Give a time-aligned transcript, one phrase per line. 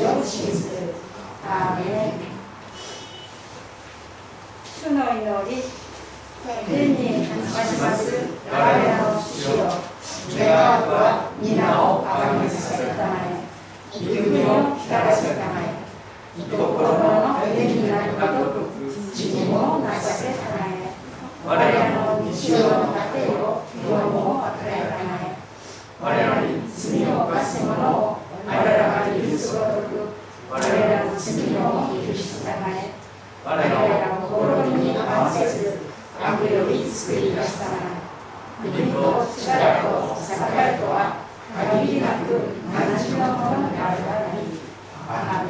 [0.00, 0.94] の命を信ずる
[1.44, 2.30] アーメン
[4.64, 5.62] 主の祈り
[6.66, 8.16] 天にまします
[8.50, 9.68] 我らの主よ
[10.38, 13.44] 願わくは皆をあがめさせるたまえ
[13.92, 15.76] 御国を光らせるたまえ
[16.38, 20.96] 御心の天になるごとく地にもなさせたまえ
[21.44, 25.36] 我らの日常の糧を今日も与えたまえ
[26.00, 30.08] 我らに罪を犯す者を我らが許すごとく
[30.50, 31.68] 我らの罪を
[32.06, 32.90] 許したまえ
[33.50, 35.80] 我らの心に合わせず
[36.22, 37.98] 悪より救い出したま
[38.62, 40.14] え国と力と
[40.54, 42.38] 栄とは限りなく同
[42.94, 44.54] じのものであるからに
[45.10, 45.42] ア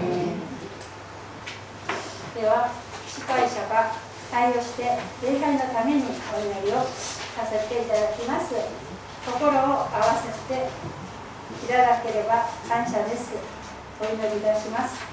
[2.40, 2.72] では
[3.06, 3.92] 司会者が
[4.30, 8.54] 対応して礼拝のためにお祈りをさせていただきます。
[9.26, 10.70] 心を合わせて
[11.52, 13.34] いただければ感謝です。
[14.00, 15.09] お祈りいたします。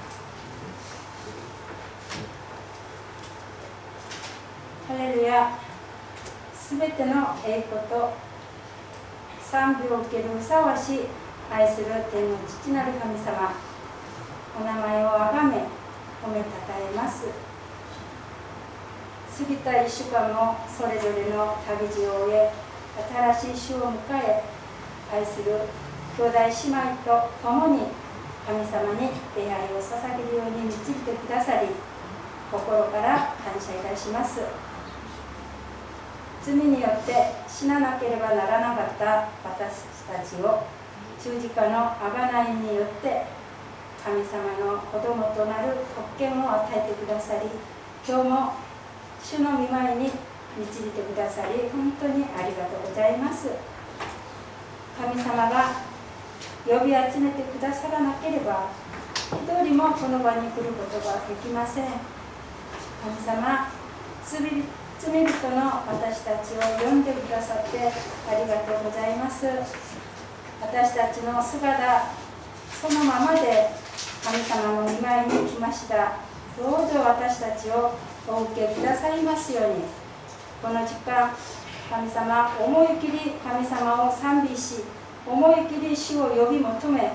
[4.88, 5.52] ハレルヤ。
[6.56, 8.14] すべての栄光と
[9.42, 11.00] 賛美を受けるふさわしい
[11.52, 13.52] 愛する天の父なる神様。
[14.58, 15.56] お名前をあがめ
[16.24, 17.26] 褒めたたえます。
[17.28, 17.34] 過
[19.44, 22.50] ぎた1週間もそれぞれの旅路を終え
[23.36, 24.42] 新しい週を迎え
[25.12, 25.68] 愛する
[26.16, 27.92] 兄弟姉妹と共に
[28.46, 31.68] 神様に礼拝を捧げるように導いてくださり
[32.50, 34.40] 心から感謝いたします。
[36.48, 37.12] 罪によって
[37.46, 40.64] 死ななければならなかった私たちを
[41.20, 43.26] 十字架の贖いによって
[44.02, 47.50] 神様の子供となる特権を与えてくださり
[48.06, 48.52] 今日も
[49.22, 50.04] 主の御前に
[50.56, 53.48] 導いてくださり本当にありがとうございます。
[54.98, 55.82] 神様が
[56.66, 58.70] 呼び集めてくださらなければ
[59.30, 61.84] 一人もこの場に来ることができません。
[61.84, 63.68] 神様
[65.00, 69.46] 罪人の私たちを呼んでくださってありがとうございます。
[70.60, 72.10] 私たちの姿
[72.82, 73.70] そのままで
[74.24, 76.18] 神様の御前に来ました。
[76.58, 77.94] どうぞ私たちを
[78.26, 79.84] お受けくださいますように。
[80.60, 81.30] この時間
[81.88, 84.82] 神様思い切り神様を賛美し
[85.24, 87.12] 思い切り主を呼び求め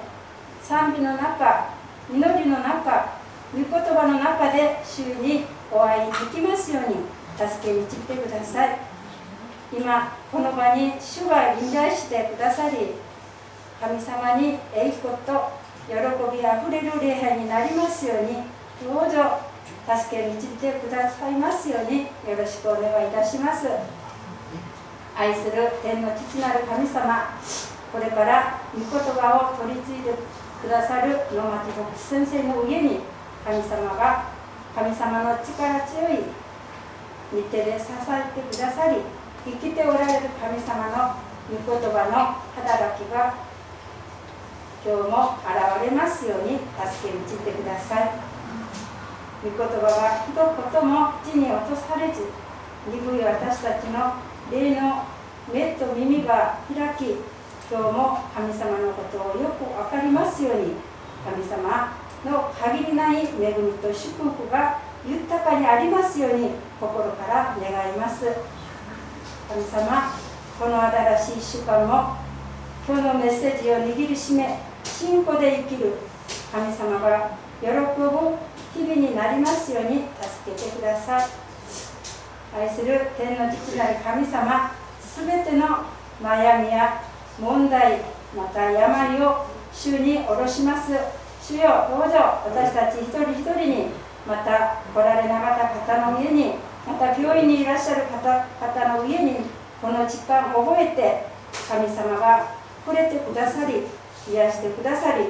[0.64, 1.70] 賛美の中
[2.10, 3.20] 祈りの中
[3.54, 7.13] 御言葉の中で主にお会いできますように。
[7.38, 8.78] 助け導いてください。
[9.72, 12.94] 今この場に主が臨在してくださり
[13.82, 15.52] 神様に栄光と
[15.88, 15.96] 喜
[16.38, 18.44] びあふれる礼拝になりますように
[18.86, 19.42] どうぞ
[19.84, 23.68] 助け導いてくださいますようによろしくお願いいたします。
[25.16, 27.38] 愛する天の父なる神様
[27.92, 30.14] これから御言葉を取り継いで
[30.62, 33.00] くださる野巻牧師先生の上に
[33.46, 34.26] 神様が
[34.74, 36.43] 神様の力強い
[37.34, 38.98] 御手で支えてくださり
[39.46, 41.18] 生きておられる神様の
[41.50, 43.34] 御言葉の働きが
[44.86, 48.34] 今日も現れますように助け導いてください。
[49.44, 52.24] 御言葉が一言も地に落とされず
[52.88, 54.16] 鈍い私たちの
[54.50, 55.04] 霊の
[55.52, 57.18] 目と耳が開き
[57.70, 60.74] 今日も神様のことをよく分かりますように
[61.26, 61.92] 神様
[62.24, 66.52] の限りない恵みと祝福が豊かにありますように
[66.84, 68.26] 心から願います。
[69.48, 70.12] 神様
[70.60, 70.82] この
[71.18, 72.18] 新しい1週間も
[72.86, 75.94] 今日のメッセージを握りしめ信仰で生きる
[76.52, 77.80] 神様が喜ぶ
[78.74, 81.30] 日々になりますように助けてください。
[82.54, 85.86] 愛する天の父なる神様すべての
[86.22, 87.02] 悩みや
[87.40, 88.02] 問題
[88.36, 90.92] また病を主に下ろします。
[91.42, 93.88] 主よどうぞ私たち一人一人に
[94.28, 99.38] また来られなかった方の家にまた病院にいらっしゃる方方の家に
[99.82, 101.26] この時間を覚えて
[101.70, 103.84] 神様が触れてくださり
[104.30, 105.26] 癒してくださり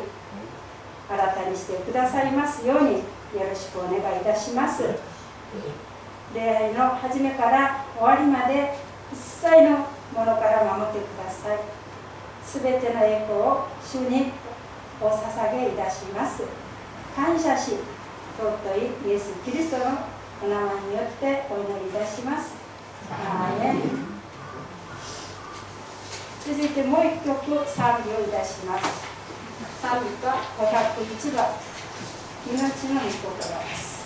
[1.09, 4.83] 新たにしてくださいますようによろしくお願いいたします。
[6.33, 8.73] 礼拝の初めから終わりまで
[9.11, 9.77] 一切の
[10.13, 11.59] ものから守ってください。
[12.43, 14.31] すべての栄光を主に
[15.01, 16.43] お捧げいたします。
[17.15, 17.77] 感謝し
[18.37, 19.97] 尊いイエス・キリストの
[20.43, 22.53] お名前によってお祈りいたします。
[23.09, 23.81] アーメン
[26.45, 28.83] 続いてもう一曲賛美をいたします。
[29.81, 31.47] 賛美は501番。
[32.45, 34.03] 命の御言葉です。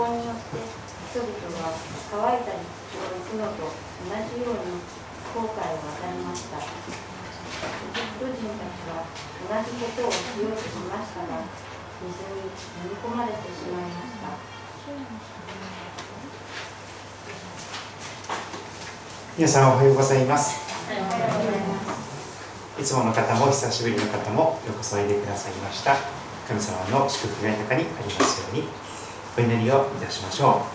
[0.00, 0.56] 信仰によって
[1.12, 1.28] 人々
[1.60, 1.76] が
[2.08, 4.80] 乾いた陸地を行くのと同じように
[5.36, 6.56] 後悔を与えました。
[6.56, 6.64] じ
[9.76, 11.44] ことをしようとしましたが
[12.00, 14.40] 水に飲み込まれてしまいました。
[19.36, 20.56] 皆さんおはようございます。
[20.88, 22.80] おはようございます。
[22.80, 25.96] いつもの方も久しぶりの方もようこそおいでくださいました。
[26.48, 28.64] 神様の祝福が豊かにありますように
[29.36, 30.66] お祈りをいたしましょ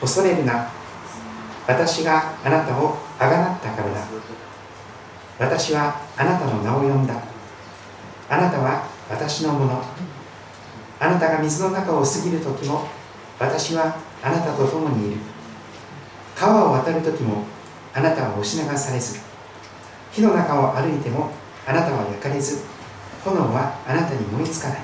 [0.00, 0.70] 恐れるな。
[1.66, 4.00] 私があなたをあがなったからだ。
[5.38, 7.14] 私はあなたの名を呼んだ。
[8.28, 9.82] あなたは私のもの。
[11.00, 12.88] あなたが水の中を過ぎる時も
[13.38, 15.20] 私はあなたと共にいる。
[16.34, 17.44] 川を渡る時も
[17.94, 19.20] あなたは押し流されず。
[20.10, 21.30] 火の中を歩いても
[21.68, 22.64] あなたは焼かれず
[23.22, 24.78] 炎はあなたに燃えつかない。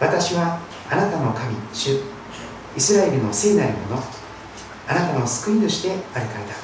[0.00, 0.58] 私は
[0.90, 2.00] あなたの神主。
[2.74, 4.02] イスラエルの聖なるもの。
[4.88, 6.54] あなたの救い主であるからだ。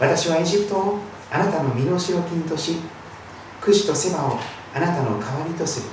[0.00, 0.98] 私はエジプトを
[1.30, 2.78] あなたの身代金とし
[3.60, 4.38] クシとセバを
[4.74, 5.86] あなたの代わりとする。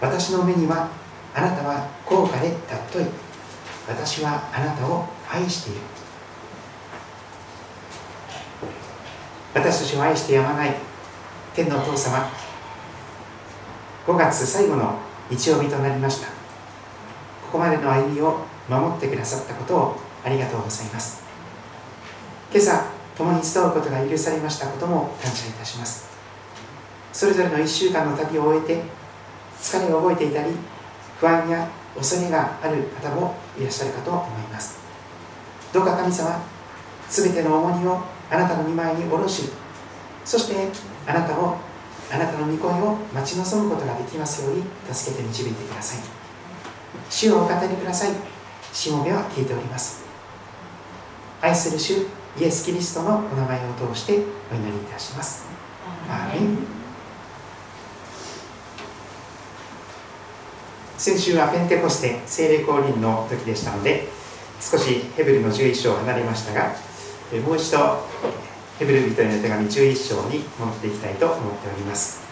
[0.00, 0.88] 私の目には
[1.34, 3.06] あなたは高価で尊い。
[3.86, 5.97] 私はあなたを愛している。
[9.58, 10.72] 私たちを愛してやまない
[11.52, 12.30] 天のお父様。
[14.06, 16.28] 5月最後の日曜日となりました。
[16.28, 16.32] こ
[17.52, 21.24] こまでの歩みを守ってくださったことをありがとうございます。
[22.52, 22.84] 今朝
[23.16, 26.08] 共に集うことが許されましたことも感謝いたします。
[27.12, 28.82] それぞれの1週間の旅を終えて
[29.60, 30.52] 疲れを覚えていたり
[31.18, 34.78] 不安や恐れがある方もいらっしゃるかと思います。
[35.72, 36.40] どうか神様
[37.10, 39.50] 全ての重荷をあなたの御前に下ろし
[40.24, 40.68] そして
[41.06, 41.56] あなたを
[42.10, 46.00] あなたの御声を待ち望むことができますように助けて導いてください。
[47.10, 48.12] 主をお語りください。
[48.72, 50.04] しもべは聞いております。
[51.40, 52.06] 愛する主
[52.38, 54.12] イエス・キリストのお名前を通して
[54.50, 55.46] お祈りいたします。
[56.08, 56.58] アーメン。
[60.96, 64.08] 先週はペンテコステ聖霊降臨の時でしたので
[64.60, 66.74] 少しヘブルの11章を離れましたが
[67.30, 68.06] えもう一度
[68.78, 72.22] ヘブル人への手紙11章に戻っていきたいと思っております。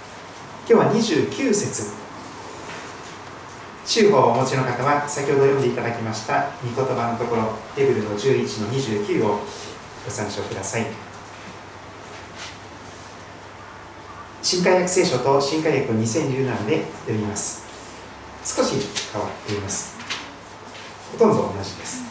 [0.69, 1.93] 今日は29節。
[3.85, 6.51] 週報をお持ちの方は先ほど読んでいただきました。
[6.65, 9.41] 御言葉のところヘブルの11の29を
[10.05, 10.87] ご参照ください。
[14.43, 17.67] 新海訳聖書と新海訳2017で読みます。
[18.45, 18.77] 少し
[19.13, 19.99] 変わっています。
[21.13, 22.05] ほとんど同じです。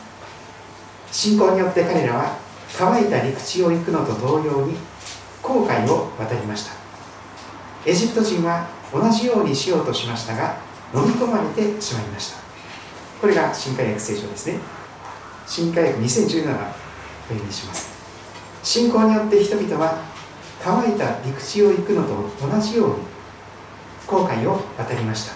[1.12, 2.45] 信仰によって彼らは
[2.78, 4.76] 乾いた陸地を行くのと同様に
[5.42, 6.74] 航海を渡りました。
[7.86, 10.58] エジプト人は同じようにしようとしましたが
[10.94, 12.40] 飲み込まれてしまいました。
[13.22, 14.60] これが新海訳聖書ですね。
[15.48, 16.58] 新海訳2017を
[17.30, 17.94] 読みします。
[18.64, 20.02] 信仰によって人々は
[20.62, 22.96] 乾いた陸地を行くのと同じように
[24.08, 25.34] 航海を渡りました。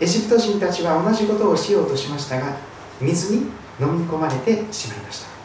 [0.00, 2.56] エジプト人たちは同じことをしようとしましたが
[3.00, 3.42] 水に
[3.80, 5.37] 飲み込まれてしまいました。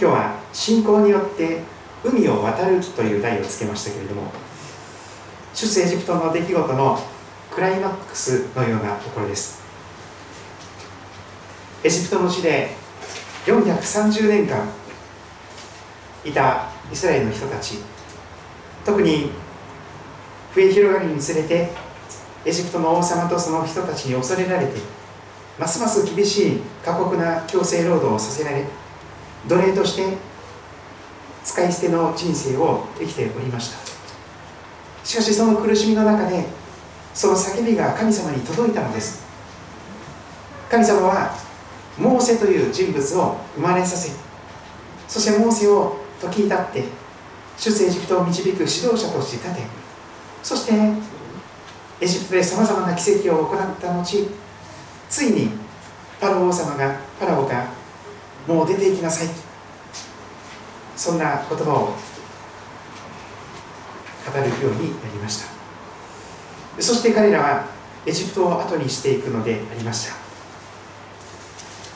[0.00, 1.60] 今日は信仰によって
[2.04, 4.30] 海を渡るという題をつけましたけれども
[5.52, 6.98] 出エジプトの出来事の
[7.50, 9.60] クライマックスのようなところです。
[11.82, 12.70] エジプトの地で
[13.46, 14.68] 430年間
[16.24, 17.78] いたイスラエルの人たち
[18.84, 19.30] 特に
[20.54, 21.70] 増え広がるにつれて
[22.44, 24.80] エジプトの王様とその人たちに恐れられて
[25.58, 28.64] ますます厳しい過酷な強制労働をさせられ
[29.48, 30.16] 奴隷として
[31.44, 33.78] 使い捨ての人生を生きておりました。
[35.04, 36.44] しかしその苦しみの中で
[37.14, 39.26] その叫びが神様に届いたのです。
[40.70, 41.34] 神様は
[41.98, 44.12] モーセという人物を生まれさせ
[45.08, 46.84] そしてモーセを時に立って
[47.56, 49.62] 出エジプトを導く指導者として立て
[50.42, 50.72] そして
[52.00, 54.28] エジプトでさまざまな奇跡を行った後
[55.08, 55.50] ついに
[56.20, 57.66] パロ王様がパラオが
[58.48, 59.28] もう出ていきなさい。
[60.96, 61.94] そんな言葉を
[64.26, 66.82] 語るようになりました。
[66.82, 67.66] そして彼らは
[68.06, 70.14] エジプトを後にしていくのでありました。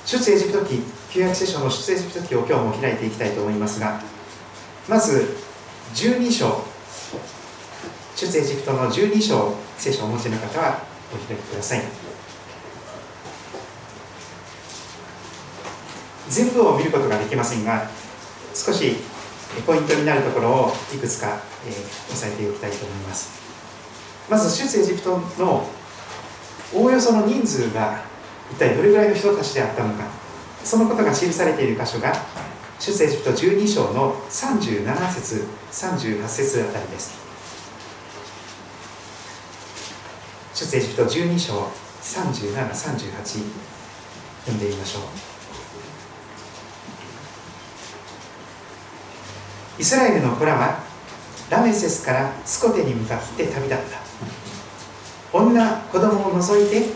[0.04, 4.00] 出エジプト記旧約聖書の出エジプト記を今日も開いていきたいと思いますが
[4.88, 5.34] まず
[5.94, 6.64] 12章。
[8.14, 10.82] 出エジプトの12章聖書をお持ちの方は
[11.14, 12.11] お開きください。
[16.28, 17.88] 全部を見ることができませんが
[18.54, 18.96] 少し
[19.66, 21.72] ポイントになるところをいくつか、えー、
[22.12, 23.42] 押さえておきたいと思います。
[24.30, 25.68] まず出エジプトの
[26.74, 28.02] おおよその人数が
[28.50, 30.04] 一体どれぐらいの人たちであったのか
[30.64, 32.14] そのことが記されている箇所が
[32.78, 37.20] 出エジプト12章の37節38節あたりです。
[40.54, 41.68] 出エジプト12章
[42.02, 43.42] 3738
[44.46, 45.31] 読んでみましょう。
[49.78, 50.80] イスラエルの子らは
[51.50, 54.02] ラメセスからスコテに向かって旅立った。
[55.32, 56.90] 女子供を除いて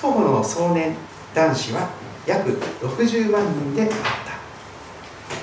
[0.00, 0.94] 徒歩の壮年
[1.34, 1.90] 男子は
[2.26, 2.50] 約
[2.80, 3.94] 60万人であった。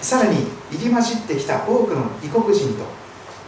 [0.04, 2.86] さらに入り混じってきた多くの異国人と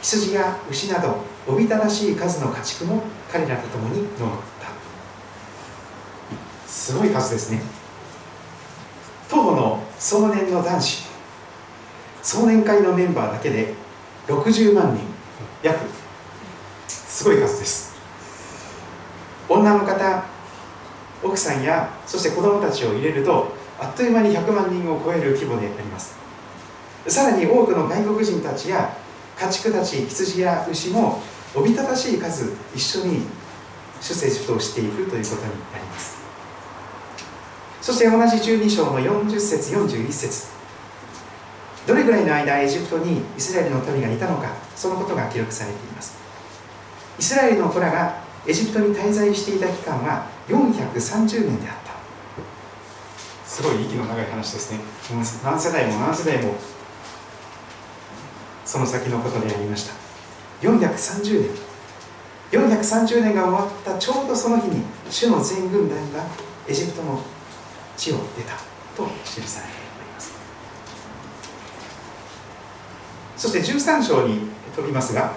[0.01, 1.15] 羊や牛など
[1.47, 4.71] おびただしい数の家畜も彼らと共に乗った。
[6.67, 7.61] すごい数ですね。
[9.29, 11.12] 徒歩の壮年の男子。
[12.23, 13.73] 壮年会のメンバーだけで
[14.27, 15.03] 60万人
[15.61, 15.85] 約
[16.87, 17.93] すごい数です。
[19.49, 20.23] 女の方
[21.21, 26.15] 奥さんやそして子供たちを入れるとあっという間に100万人を超える規模であります。
[27.07, 28.95] さらに多くの外国人たちや
[29.37, 31.21] 家畜たち羊や牛も
[31.53, 33.23] おびただしい数一緒に
[33.99, 36.17] 出世をしていくということになります。
[37.81, 40.52] そして同じ12章の40節41節。
[41.85, 46.17] どれぐらいの間エジプトにイスラエルの民がいたのかそのことが記録されています。
[47.19, 51.93] イスラエルの子らがエジプトに滞在していた期間は430年であった。
[53.45, 54.79] すごい息の長い話ですね。
[55.43, 55.99] 何世代も。
[55.99, 56.55] 何世代も。
[58.65, 59.93] その先のことでありました。
[60.61, 61.73] 430年。
[62.53, 66.23] 430年が終わったちょうどその日に主の全軍団が
[66.67, 67.19] エジプトの
[67.97, 68.53] 地を出た
[68.95, 69.82] と記されております
[73.43, 74.39] そして13章に
[74.73, 75.33] 飛びますが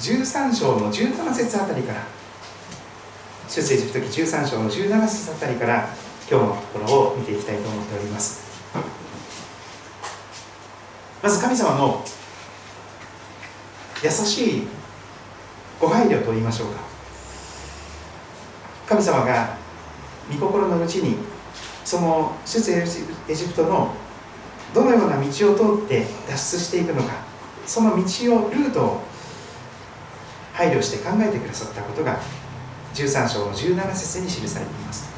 [0.00, 2.02] 13章の17節あたりから
[3.48, 5.88] 出世時時13章の17節あたりから
[6.28, 8.44] 今日のところを見ていきたいと思っております。
[11.22, 12.04] まず神様の
[14.02, 14.62] 優しい
[15.80, 16.80] ご配慮と言いましょうか。
[18.88, 19.56] 神様が
[20.32, 21.18] 御心のうちに
[21.84, 24.05] その出エジプトの
[24.76, 27.14] どのような道を通って脱出していくのか
[27.64, 29.02] その道をルートを
[30.52, 32.20] 配慮して考えてくださったことが
[32.92, 35.08] 13章の17節に記されています。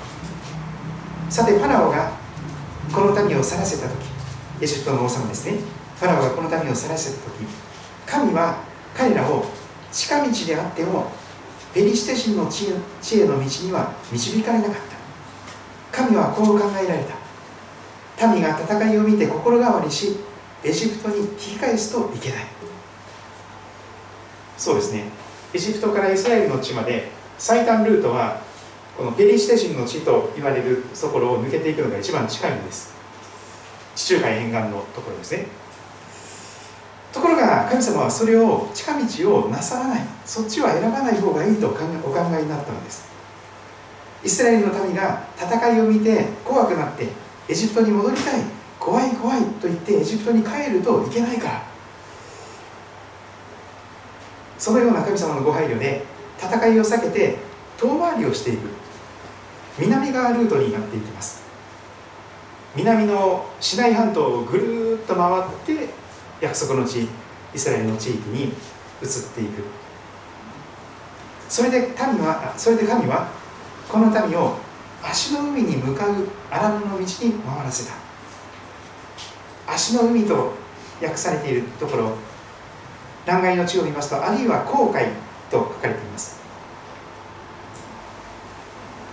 [1.28, 2.12] さてファラオが
[2.92, 3.96] この民を去らせた時
[4.60, 5.58] エジプトの王様ですね。
[5.96, 7.44] ファラオがこの民を去らせた時
[8.06, 8.62] 神は
[8.96, 9.44] 彼らを
[9.90, 11.10] 近道であっても
[11.74, 14.74] ペリシテ人の知恵の道には導かれなかっ
[15.90, 15.98] た。
[16.04, 17.17] 神はこう考えられた。
[18.26, 20.16] 民が戦いを見て心変わりし
[20.64, 22.46] エジプトに引き返すといけない。
[24.56, 25.04] そうですね。
[25.54, 28.40] エジプトからイスラエルの地まで最短ルートは
[28.96, 32.92] このペリシテ人の地と言われるところを抜けていくのが一番近いんです。
[33.94, 35.46] 地中海沿岸のところですね。
[37.12, 40.02] ところが神様はそれを近道をなさらない。
[40.26, 43.08] そっちは選ばない方がいいとお考えになったのです。
[44.24, 47.06] イスラエルの民が戦いを見て怖くなって
[47.48, 48.42] エジプトに戻りたい。
[48.78, 51.62] 怖い怖いと言ってエジプトに帰るといけないから。
[54.58, 56.04] そのような神様のご配慮で
[56.38, 57.38] 戦いを避けて
[57.78, 58.68] 遠回りをしていく。
[59.78, 61.42] 南側ルートになっていきます。
[62.76, 65.88] 南のシナイ半島をぐるっと回って
[66.40, 67.08] 約束の地
[67.54, 68.52] イスラエルの地域に移っ
[69.34, 69.64] ていく。
[71.48, 71.88] それで民
[72.26, 73.30] はそれで神は
[73.88, 74.58] この民を
[75.02, 77.94] 足の海に向かう荒野の道に回らせた。
[79.72, 80.52] 足の海と
[81.02, 82.12] 訳されているところ
[83.26, 85.06] 断崖の地を見ますとあるいは航海
[85.50, 86.40] と書かれています。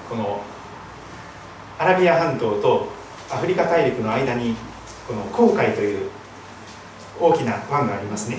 [0.10, 0.42] この
[1.78, 2.88] アラビア半島と
[3.30, 4.56] アフリカ大陸の間に
[5.08, 6.10] この航海という
[7.20, 8.38] 大きな湾がありますね。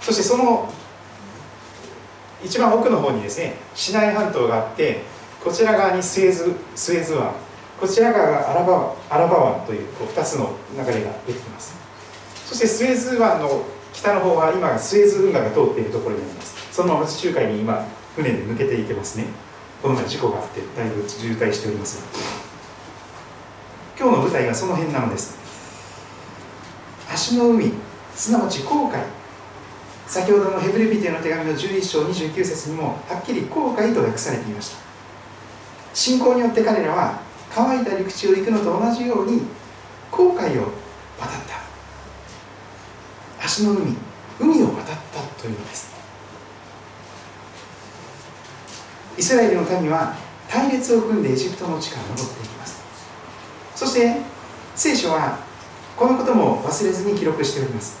[0.00, 0.72] そしてその
[2.42, 5.02] 一番奥の方にですねシナイ半島があって
[5.42, 7.32] こちら側にスエズスエズ湾。
[7.80, 11.74] こちら側がアラバアラバ湾というこう2つの流れが出てきます。
[12.46, 16.54] そしてスエズ湾の北の方は今スエズ運河が通っているところになります。
[16.70, 19.24] そのまま地中海に今船で抜けていけますね。
[19.82, 22.04] この前事故があってだいぶ渋滞しております。
[23.98, 25.38] 今日の舞台がその辺なのです。
[27.10, 27.72] 足の海
[28.14, 29.02] すなわち航海。
[30.06, 34.89] 先ほどのヘブルビテの手紙の11章29節にもはっきり航海と訳されていました。
[35.92, 37.20] 信仰によって彼らは
[37.52, 39.42] 乾いた陸地を行くのと同じように
[40.10, 40.62] 航海を
[41.18, 41.60] 渡った。
[43.44, 43.96] 足の海
[44.38, 45.90] 海を渡ったというのです。
[49.18, 50.14] イスラエルの民は
[50.48, 52.80] 隊列を組んでエジプトの地から戻っていきます。
[53.74, 54.16] そして
[54.74, 55.38] 聖書は
[55.96, 57.98] このことも忘れずに記録しております。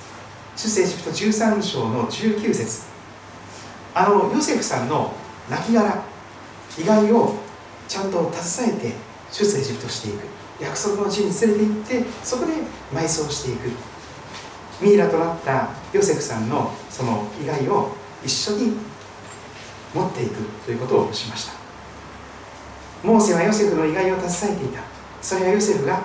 [0.56, 2.82] 出世エジプト13章の19節。
[3.94, 5.12] あのヨセフさんの
[5.50, 5.98] 亡骸
[6.78, 7.49] 意外を
[7.90, 8.94] ちゃんと携えて
[9.32, 10.22] 出世エジプトしていく。
[10.62, 12.52] 約束の地に連れて行ってそこで
[12.94, 13.70] 埋葬していく。
[14.80, 17.90] ミイラとなったヨセフさんのその意外を
[18.24, 18.76] 一緒に
[19.92, 21.54] 持っていくということをしました。
[23.02, 24.82] モーセはヨセフの意外を携えていた。
[25.20, 26.04] それはヨセフが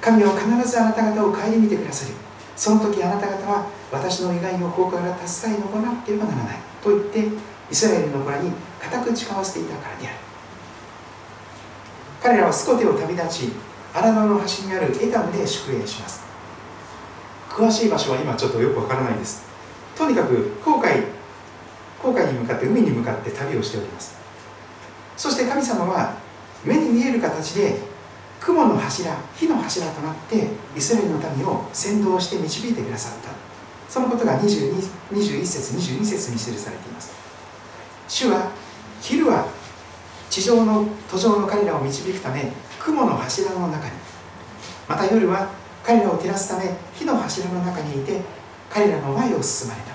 [0.00, 2.14] 神は必ずあなた方を顧みてくださる。
[2.54, 6.58] その時あなた方は私の意外をここから助けに行わなければならない。
[6.80, 7.26] と言って
[7.72, 10.16] イスラエルの子らに固く誓わせていたからである。
[12.24, 13.52] 彼らはスコテを旅立ち
[13.92, 16.24] 荒野の端にあるエタムで宿営します。
[17.50, 19.44] 詳しい場所は今ちょっとよくわからないです。
[19.94, 21.02] とにかく航海
[22.00, 24.16] 航海に向かって海に向かって旅をしております。
[25.18, 26.14] そして神様は
[26.64, 27.76] 目に見える形で
[28.40, 33.32] 雲の柱火の柱となってイスラエルの民を先導して導いてくださった。
[33.86, 34.82] そのことが22
[35.12, 37.12] 21節22節に記されています。
[38.08, 38.50] 主は
[39.02, 39.46] 昼は
[40.30, 43.92] 地上の途上の彼らを導くため雲の柱の中に。
[44.88, 45.48] また夜は
[45.82, 48.20] 彼らを照らすため火の柱の中にいて
[48.68, 49.94] 彼らの前を進まれた。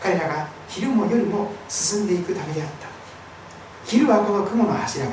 [0.00, 2.88] 彼らが昼も夜も進んでいくためであった。
[3.84, 5.12] 昼はこの雲の柱が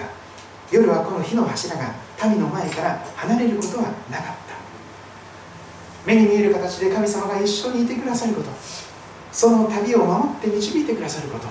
[0.71, 1.93] 夜はこの火の柱が
[2.24, 4.56] 民の前から離れることはなかった。
[6.06, 8.50] 目に見える形で神様が一緒にいてくださること。
[9.32, 11.48] その旅を守って導いてくださること。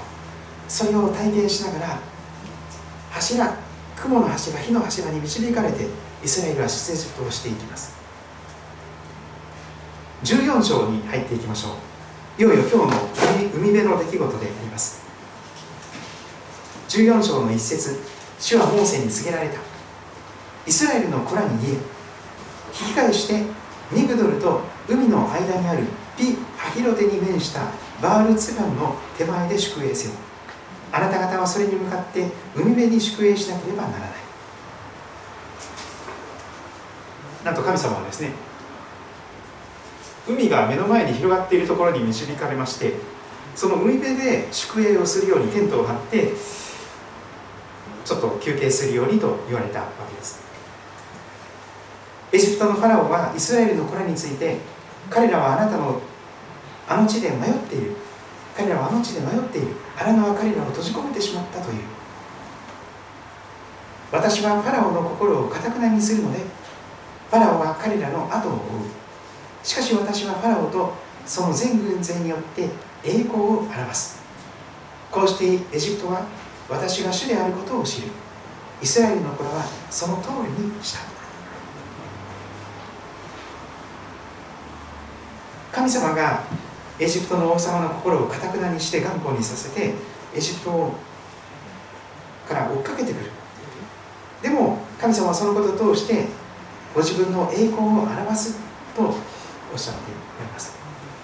[0.68, 1.99] それを体験しながら
[3.14, 3.57] 柱
[3.96, 5.87] 雲の柱火の柱に導かれて
[6.24, 7.94] イスラエルは出エジプトをしていきます。
[10.24, 11.77] 14章に入っていきましょ
[12.38, 12.42] う。
[12.42, 13.09] いよいよ今日の
[13.55, 15.05] 海辺の出来事であります。
[16.88, 18.00] 14章の一節
[18.40, 19.61] 主はモーセに告げられた。
[20.66, 21.79] イスラエルの子らに言え。
[22.81, 23.44] 引き返して
[23.92, 25.85] ミグドルと海の間にある
[26.18, 27.61] ピ・ハヒロテに面した
[28.03, 30.14] バールツガンの手前で宿営せよ。
[30.97, 34.11] あなた方はそれに向かって海辺に宿営しなければならない。
[37.45, 38.31] なんと神様はですね
[40.27, 42.95] 海が目の前に広がっているところに導かれまして
[43.55, 46.33] その海辺で宿営をするようにテントを張って
[48.05, 50.45] ちょっと休憩するようにと言われたわけです。
[52.33, 54.59] エジプトのファラオはイスラエルの子らについて
[55.11, 56.01] 彼らはあなたの
[56.88, 58.04] あの地で迷っている。
[58.57, 59.69] 彼らはあの地で迷っている。
[59.96, 61.83] 荒野は彼らを閉じ込めてしまったという。
[64.13, 68.61] 私はファラオの心をかたくなにするのでファラオは彼らの後を追う。
[69.65, 70.94] しかし私はファラオと
[71.27, 72.69] その全軍勢によって
[73.02, 74.23] 栄光を表す。
[75.11, 76.27] こうしてエジプトは
[76.69, 78.09] 私が主であることを知る。
[78.81, 80.29] イスラエルの子らはその通
[80.59, 81.00] りにした。
[85.73, 86.44] 神様が
[86.99, 89.95] エジプトの王様の心をかたくなにして頑固にさせて
[90.35, 90.92] エジプト
[92.49, 93.31] から追っかけてくる。
[94.42, 96.27] でも神様はそのことを通して
[96.95, 98.59] ご自分の栄光を表す
[98.95, 100.01] とおっしゃって
[100.40, 100.77] おります。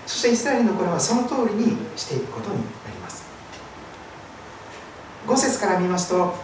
[0.07, 2.62] そしてイスラエルの子らはその通りにしていくことにな
[2.93, 3.25] ります。
[5.27, 6.35] 5節から見ますと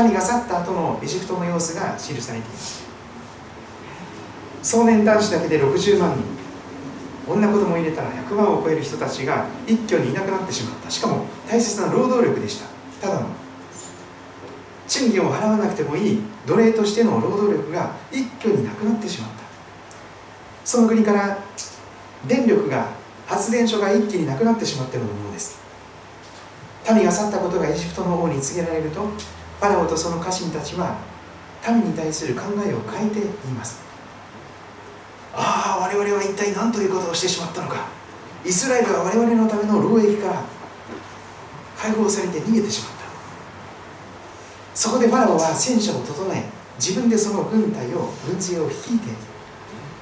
[0.00, 2.84] 民が去った後のエジプトの様子が記されています。
[4.62, 6.43] 壮年男子だけで60万人。
[7.26, 10.90] 女子供入れたら100万を超える人たちが一挙にいなくなってしまった。
[10.90, 12.66] しかも大切な労働力でした。
[13.00, 13.28] ただの
[14.86, 19.44] 賃金を払わなくてもいい奴隷としての労働力が一挙になくなってしまった。
[20.64, 21.38] その国から
[22.26, 22.88] 電力が
[23.26, 25.58] 発電所が一気になくなってしまったようなものです。
[26.92, 30.98] 民が去ったことがエジプトの王に告げられるとファラオとその家臣たちは
[31.66, 33.24] 民に対する考えを変えてい
[33.56, 33.83] ます。
[35.36, 37.88] ああ我々は一体何ということをしてしまったのか。
[38.44, 40.44] イスラエルは我々のための労役から
[41.76, 43.04] 解放されて逃げてしまった。
[44.74, 46.44] そこでファラオは戦車を整え
[46.78, 49.08] 自分でその軍隊を軍勢を率いて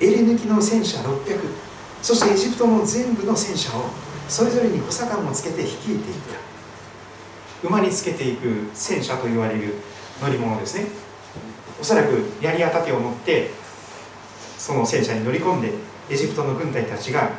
[0.00, 1.38] エレ抜きの戦車600
[2.00, 3.84] そしてエジプトの全部の戦車を
[4.28, 5.98] それぞれに補佐官をつけて率いていっ
[7.62, 7.68] た。
[7.68, 9.74] 馬につけていく戦車と言われる
[10.20, 10.86] 乗り物ですね。
[11.80, 13.50] おそらく槍や盾を持って
[14.62, 15.72] その戦車に乗り込んで
[16.08, 17.32] エジプトの軍隊たちが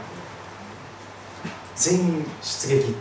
[1.74, 2.94] 全員出撃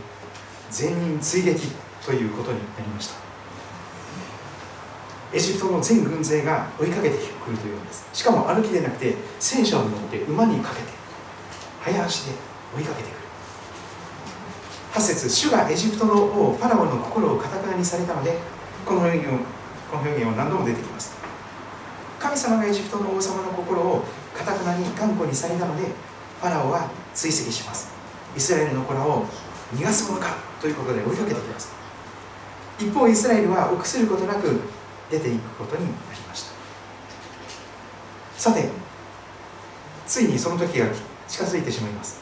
[0.70, 1.72] 全員追撃
[2.06, 3.14] ということになりました。
[5.32, 8.08] エジプトの全軍勢が追いかけてくるというんです。
[8.12, 10.92] しかも歩きでなくて戦車を乗って馬にかけて
[11.80, 12.32] 早足で
[12.76, 13.18] 追いかけてくる。
[14.94, 18.38] 8節主がエジプトの王ファラオの心をかたくなにされたので
[18.86, 19.30] この表現を
[19.90, 21.21] この表現は何度も出てきます。
[22.22, 25.88] 神様がエジプトの王様の心をかたくなに頑固にされたので
[26.40, 27.90] ファラオは追跡します。
[28.36, 29.26] イスラエルの子らを
[29.74, 31.72] 逃がすものかということで追いかけてきます。
[32.78, 34.60] 一方イスラエルは臆することなく
[35.10, 36.52] 出ていくことになりました。
[38.38, 38.68] さて
[40.06, 40.86] ついにその時が
[41.26, 42.20] 近づいてしまいます。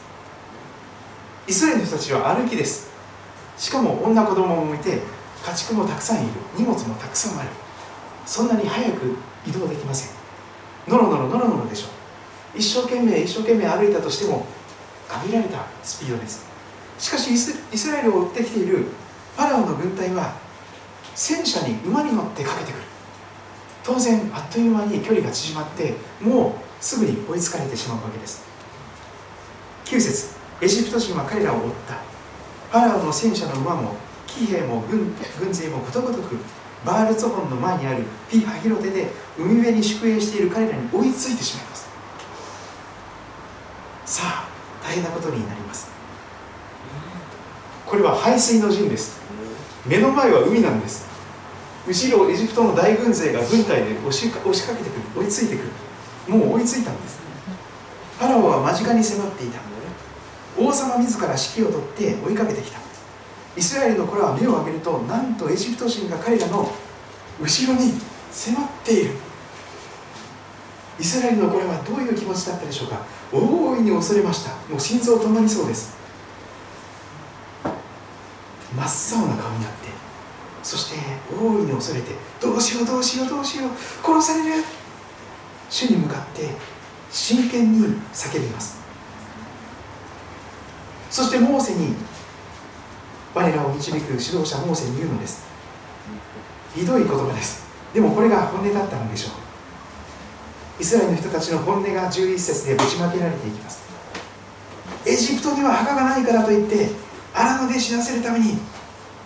[1.47, 2.89] イスラエルの人たちは歩きです。
[3.55, 4.99] しかも女子供もいて
[5.45, 6.31] 家畜もたくさんいる。
[6.57, 7.49] 荷物もたくさんある。
[8.25, 10.13] そんなに早く移動できません。
[10.87, 12.57] ノロノロノロノロでしょう。
[12.57, 14.45] 一生懸命一生懸命歩いたとしても
[15.07, 16.45] 限られたスピードです。
[16.97, 20.35] しかしイスラエルを追ってきているファラオの軍隊は
[21.15, 22.81] 戦車に馬に乗ってかけてくる。
[23.83, 28.43] 当然あっという間に距離が縮まってもうすぐに追いつかれてしまうわけです。
[29.85, 31.95] 9節エジプト人は彼らを追った。
[32.71, 33.95] ファラオの戦車の馬も
[34.27, 36.37] 騎兵も軍軍勢もことごとく
[36.85, 41.89] バールツホンの前にあるピハヒロテで海辺に宿営している彼らに追いついてしまいます。
[44.05, 44.47] さあ
[44.83, 45.89] 大変なことになります。
[47.85, 49.21] これは排水の陣です。
[49.85, 51.05] 目の前は海なんです。
[51.87, 55.25] 後ろエジプトの大軍勢が軍隊で押し押しかけてくる。
[55.25, 56.37] 追いついてくる。
[56.37, 57.19] もう追いついたんです。
[58.19, 59.59] ファラオは間近に迫っていた。
[60.57, 62.79] 王様自ら指揮を取って追いかけてきた。
[63.57, 66.71] イスラエルの子らは目を上げるとなんとエジプト人が彼らの
[67.41, 67.93] 後ろに
[68.31, 69.15] 迫っている。
[70.99, 73.05] イスラエルの子らはどういう気持ちだったでしょうか。
[73.31, 74.51] 大いに恐れました。
[74.69, 75.97] もう心臓止まりそうです。
[78.75, 79.89] 真っ青な顔になって。
[80.63, 80.97] そして
[81.33, 83.69] 大いに恐れてどうしようどうしようどうしよう。
[84.05, 84.63] 殺される。
[85.69, 86.49] 主に向かって
[87.09, 88.79] 真剣に叫びます。
[91.09, 91.95] そしてモーセに
[93.33, 95.43] 我らを導く指導者モーセに言うのです。
[96.75, 97.65] ひどい言葉です。
[97.93, 100.81] でもこれが本音だったのでしょう。
[100.81, 103.83] イスラエルの人たちの本音が11節でぶちまけられていきます。
[105.05, 106.89] エジプトには墓がないからといって
[107.33, 108.57] 荒野で死なせるために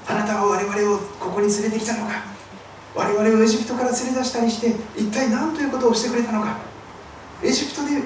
[0.08, 2.24] あなたは我々をここに連れてきたのか。
[2.94, 6.58] 我々をエジプトから連れ出したりして一体何ということをしてくれたのか。
[7.44, 8.04] エジプトで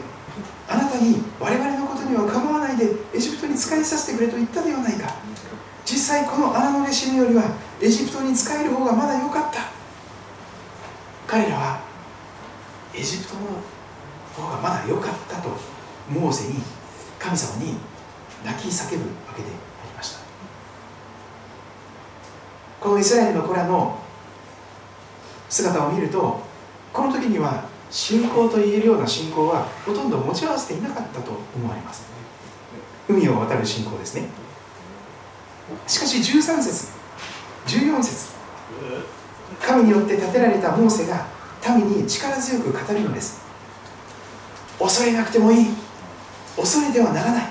[0.68, 5.14] あなたに我々のことには構わないでエジプトに仕えさせてくれと言ったではないか。
[5.90, 7.44] 実際この荒野で死ぬよりは
[7.82, 9.62] エジプトに仕える方がまだ良かった。
[11.26, 11.80] 彼らは
[12.94, 13.42] エジプトの
[14.36, 15.50] 方がまだ良かったと
[16.08, 16.62] モーセに
[17.18, 17.78] 神様に
[18.46, 20.20] 泣き叫ぶわけでありました。
[22.80, 23.98] このイスラエルの子らの
[25.50, 26.40] 姿を見ると
[26.94, 32.06] この時には信仰と言えるような信仰はほとんど持ち合わせていなかったと思われます。
[33.08, 34.49] 海を渡る信仰ですね。
[35.88, 36.88] しかし13節
[37.68, 38.30] 14節。
[39.62, 41.26] 神によって建てられたモーセが
[41.76, 43.42] 民に力強く語るのです。
[44.80, 45.68] 恐れなくてもいい。
[46.56, 47.44] 恐れてはならない。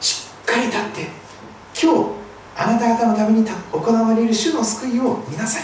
[0.00, 1.08] しっかり立って。
[1.80, 2.10] 今日
[2.56, 5.62] あなた方のために行われる主の救いを見なさい。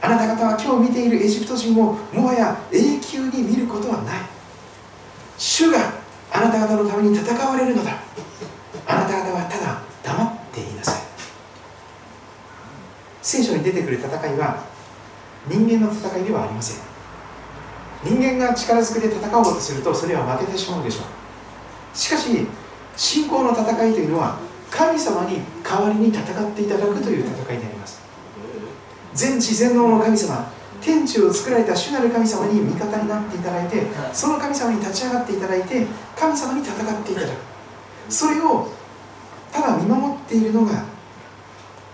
[0.00, 4.20] あなた方は今日見ているエジプト人をもはや永久に見ることはない。
[5.36, 5.78] 主が
[6.32, 7.92] あなた方のために戦われるのだ。
[8.86, 10.94] あなた方はただ黙っていなさい
[13.28, 14.64] 聖書に出てくる戦いは
[15.46, 16.82] 人間の戦いではありません。
[18.02, 21.94] 人間が力ずくで戦おうとするとそれは負けてしまうでしょう。
[21.94, 22.46] しかし
[22.96, 24.38] 信仰の戦いというのは
[24.70, 28.00] 神様に代わりに戦っていただくという戦いであります。
[29.12, 30.50] 全知全能の神様
[30.80, 33.82] 天地を作られた主なる神様に味方になっていただいて
[34.14, 37.32] その神様に立ち上がっていただいて神様に戦っていただく。
[38.08, 38.68] それを
[39.52, 40.82] ただ見守っているのが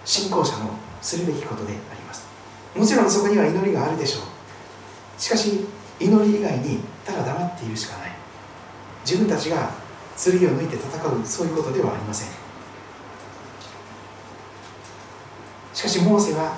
[0.05, 2.27] 信仰者のするべきことであります。
[2.75, 5.21] もちろんそこには祈りがあるでしょう。
[5.21, 5.67] しかし
[6.01, 8.11] 祈り以外にただ黙っているしかない。
[9.05, 9.71] 自分たちが
[10.17, 12.29] 剣を抜いて戦うそういうことではありません。
[15.75, 16.57] しかしモーセは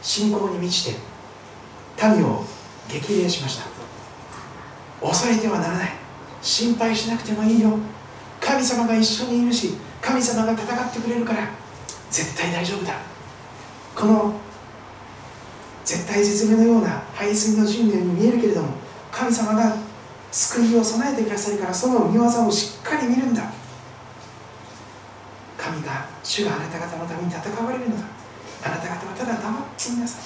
[0.00, 0.98] 信仰に満ちて
[2.00, 2.44] 民を
[2.88, 3.64] 激励しました。
[5.04, 5.90] 恐れてはならない。
[6.40, 7.76] 心配しなくてもいいよ。
[8.40, 11.48] 神様が一緒にいるし神様が戦ってくれるから
[12.10, 13.15] 絶対大丈夫だ。
[13.96, 14.34] この
[15.84, 18.68] 絶対絶命のような排水の陣のように見えるけれども
[19.10, 19.74] 神様が
[20.30, 23.50] 救いを備えてくださるからその見業をしっかり見るんだ。
[25.56, 28.04] 神が主があなた方のために戦われるのだ。
[28.64, 30.22] あなた方はただ黙っていなさい。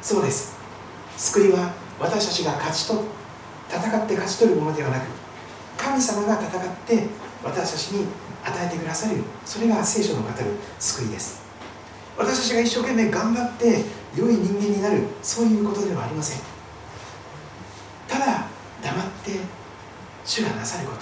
[0.00, 0.56] そうです。
[1.16, 3.00] 救いは私たちが勝ち取
[3.68, 5.06] 戦って勝ち取るものではなく
[5.76, 6.50] 神様が戦っ
[6.86, 7.06] て
[7.42, 8.06] 私たちに
[8.44, 10.34] 与えてくださるそれが聖書の語る
[10.78, 11.43] 救いです。
[12.16, 13.84] 私たちが一生懸命頑張って
[14.16, 16.40] 良い人間になるそういうことではありません。
[18.08, 18.46] ただ
[18.82, 19.40] 黙って
[20.24, 21.00] 主がなさること。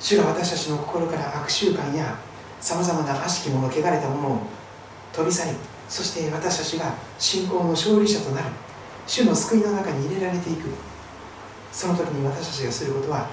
[0.00, 2.16] 主が私たちの心から悪習慣や
[2.60, 4.40] さまざまな悪しきもの汚れたものを
[5.12, 5.56] 飛び去り
[5.88, 8.46] そして私たちが信仰の勝利者となる
[9.06, 10.68] 主の救いの中に入れられていく。
[11.72, 13.28] その時に私たちがすることは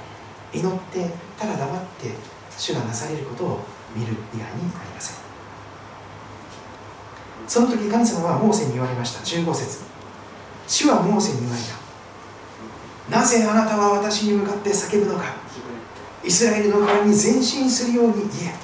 [0.53, 2.11] 祈ってただ黙って
[2.57, 3.59] 主がなされることを
[3.95, 5.24] 見る以外にありません。
[7.47, 9.19] その時神様はモーセに言われました。
[9.23, 9.83] 15節。
[10.67, 11.61] 主はモーセに言われ
[13.09, 13.17] た。
[13.19, 15.25] なぜあなたは私に向かって叫ぶのか。
[16.23, 18.55] イスラエルの側に前進するように言え。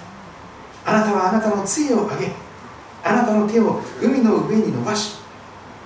[0.84, 2.32] あなたはあなたの杖を上げ。
[3.04, 5.18] あなたの手を海の上に伸ばし。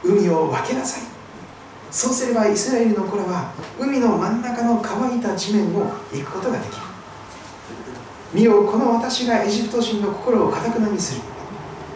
[0.04, 1.04] 海を分けなさい。
[1.92, 6.82] そうすればイスラエルの子らは海の真ん中の乾いた地面を行くことができる。
[8.34, 11.22] 見よこの私がエジプト人の心をかたくなにする。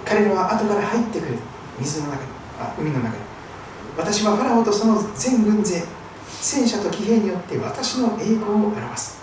[0.05, 1.37] 彼らは後から入ってくる
[1.79, 2.17] 水の中
[2.59, 3.23] あ海の中に。
[3.97, 5.83] 私はファラオとその全軍勢
[6.41, 9.19] 戦車と騎兵によって私の栄光を表す。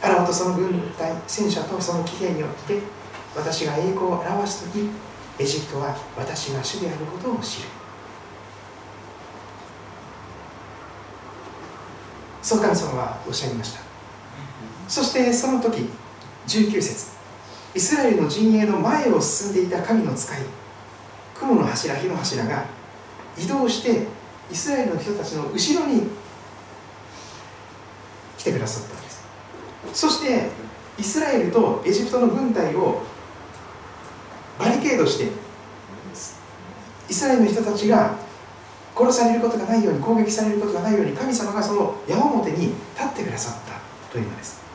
[0.00, 2.78] ファラオとその軍隊戦車とその騎兵によって
[3.34, 4.88] 私が栄光を表す時
[5.38, 7.68] エジプトは私が主であることを知る。
[12.40, 13.80] そう神様はおっしゃいました。
[14.86, 15.88] そしてその時
[16.46, 17.15] 19節。
[17.74, 20.38] イスラエルの陣営の前を進んでいた神の使い
[21.38, 22.64] 雲の柱火の柱が
[23.36, 24.06] 移動して
[24.50, 26.02] イスラエルの人たちの後ろに
[28.38, 29.26] 来てくださったんです。
[29.92, 30.48] そして
[30.98, 33.02] イスラエルとエジプトの軍隊を
[34.58, 35.30] バリケードして
[37.08, 38.16] イスラエルの人たちが
[38.96, 43.78] 殺されることがないように攻撃されることがないように神様がその矢面に立ってくださった
[44.10, 44.65] というのです。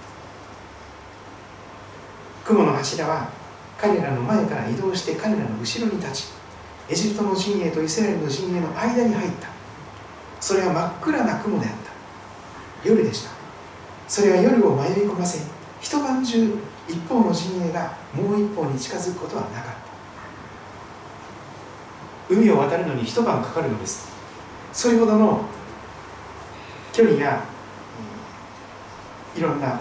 [2.51, 3.29] 雲の柱は
[3.77, 6.27] 彼らの前から移動して彼らの後ろに立ち
[6.89, 9.47] エジプトの陣営とイスラエルの陣営の間に入った。
[10.41, 12.89] それは真っ暗な雲であった。
[12.89, 13.31] 夜でした。
[14.07, 15.39] それは夜を迷い込ませ
[15.79, 16.57] 一晩中
[16.89, 19.75] 一方の陣営がもう一方に近づくことはなかっ
[22.27, 22.35] た。
[22.35, 24.11] 海を渡るのに一晩かかるのです。
[24.73, 25.45] それほどの
[26.91, 27.41] 距離や
[29.37, 29.79] いろんな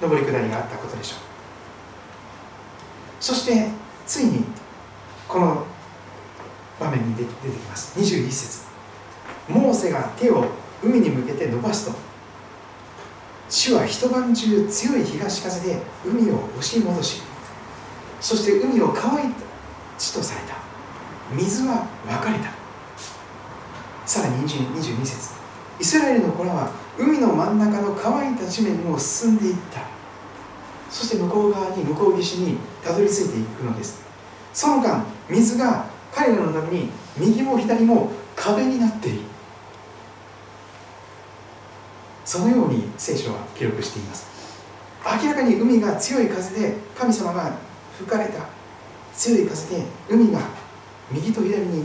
[0.00, 1.23] 上り下りがあったことでしょう。
[3.24, 3.70] そして
[4.06, 4.44] ついに
[5.26, 5.64] この
[6.78, 7.98] 場面に出てきます。
[7.98, 8.66] 21節。
[9.48, 10.44] モーセが手を
[10.82, 11.96] 海に向けて伸ばすと。
[13.48, 17.22] 主は一晩中強い東風で海を押し戻し
[18.20, 19.40] そして海を乾いた
[19.96, 20.56] 地とされた。
[21.34, 22.50] 水は分かれた。
[24.04, 25.32] さらに22節。
[25.80, 29.80] イスラエルの子らは海の真ん中の乾いた地面を進んでいった。
[30.90, 34.02] そして向こう側に向こう岸にたどり着いていくのです。
[34.52, 39.20] その間水が彼らのために右も左も壁になっている。
[42.24, 44.26] そのように聖書は記録しています。
[45.22, 47.56] 明らかに海が強い風で神様が
[47.98, 48.46] 吹かれた。
[49.14, 50.40] 強い風で海が
[51.10, 51.84] 右と左に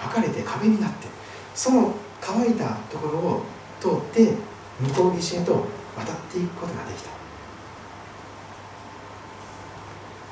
[0.00, 1.06] 分かれて壁になって
[1.54, 3.42] その乾いたところを
[3.80, 4.32] 通って
[4.80, 5.64] 向こう岸へと
[5.96, 7.21] 渡っていくことができた。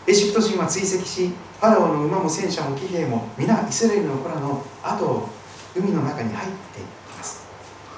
[0.06, 5.28] エジプト人は追跡しファラオの馬も戦車も騎兵も皆イスラエルの子らの後を
[5.76, 7.46] 海の中に入ってきます。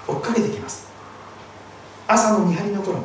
[0.07, 0.89] 追っかけてきます。
[2.09, 3.05] 朝の見張りの頃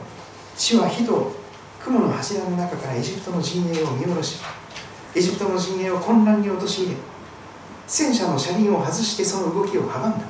[0.55, 1.31] 主は火と
[1.79, 4.41] 雲の柱の中からエジプトの陣営を見下ろし
[5.15, 6.95] エジプトの陣営を混乱に陥れ
[7.85, 10.25] 戦車の車輪を外してその動きを阻んだ。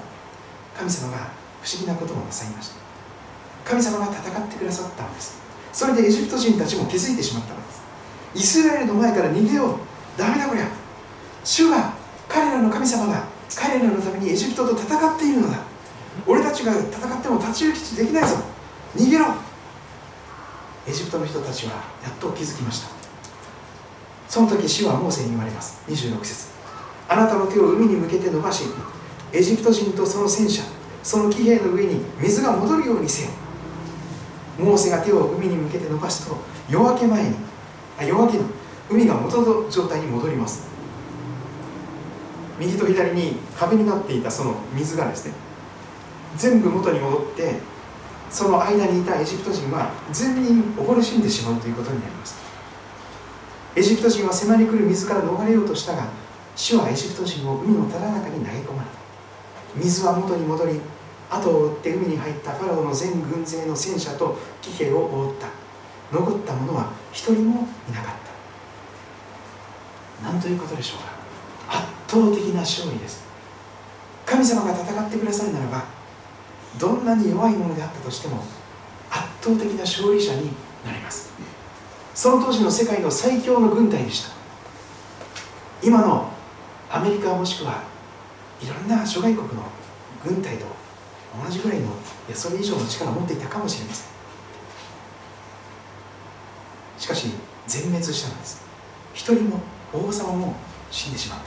[0.77, 1.31] 神様が
[1.63, 2.75] 不思議なことをなさいました。
[3.65, 5.41] 神様が戦ってくださったんです。
[5.73, 7.56] それでエジプト人たちも気づいてしまった。
[8.37, 9.77] イスラエルの前から逃げよう。
[10.15, 10.67] ダメだこりゃ。
[11.43, 11.93] 主が
[12.29, 13.23] 彼らの神様が
[13.55, 15.57] 彼らのためにエジプトと戦っているのだ。
[16.27, 18.37] 俺たちが戦っても太刀打ちできないぞ。
[18.95, 19.25] 逃げろ。
[20.87, 21.73] エジプトの人たちは
[22.03, 22.89] やっと気づきました。
[24.29, 25.81] その時主はモーセに言われます。
[25.87, 26.49] 26節。
[27.09, 28.65] あなたの手を海に向けて伸ばし
[29.33, 30.61] エジプト人とその戦車
[31.01, 33.31] その騎兵の上に水が戻るようにせよ。
[34.59, 36.37] モーセが手を海に向けて伸ばすと
[36.69, 37.46] 夜明け前に
[38.01, 38.43] 夜明けに
[38.89, 40.67] 海が元の状態に戻ります。
[42.59, 45.33] 右と左に壁になっていたその水がですね
[46.35, 47.59] 全部元に戻って
[48.31, 52.35] その間にいたエジプト人は全員溺れ死んでしまうということになります。
[53.75, 56.07] エジプト人は迫り来る水から逃れようとしたが
[56.55, 58.97] 主はエジプト人を海のただ中に投げ込まれた。
[59.75, 60.81] 水は元に戻り
[61.29, 65.47] 後を追って海に入ったファラオの全軍勢の戦車と騎兵を覆った。
[66.11, 68.15] 残った者は一人もいなかっ
[70.21, 70.31] た。
[70.31, 70.99] 何ということでしょう
[71.69, 71.77] か。
[71.79, 73.25] 圧倒的な勝利です。
[74.25, 75.85] 神様が戦ってくださるならば
[76.77, 78.43] どんなに弱いものであったとしても
[79.09, 80.51] 圧倒的な勝利者に
[80.85, 81.31] なります。
[82.13, 84.31] その当時の世界の最強の軍隊でした。
[85.83, 86.31] 今の
[86.89, 87.83] アメリカもしくは
[88.61, 89.63] いろんな諸外国の
[90.25, 90.65] 軍隊と
[91.43, 91.89] 同じぐらいのい
[92.29, 94.16] やそれ以上の力を持っていたかもしれません。
[96.97, 97.31] しかし
[97.67, 98.61] 全滅したのです。
[99.13, 99.59] 一人も
[99.93, 100.55] 王様も
[100.91, 101.45] 死んでしまった。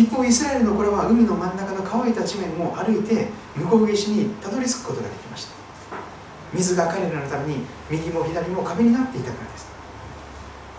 [0.00, 5.54] 一方イスラエルの子らは海の真ん中の乾いた地面を歩いて向こう岸にたどり着くことができました。
[6.52, 9.66] 水が彼らのために右も左も壁になっていたからです。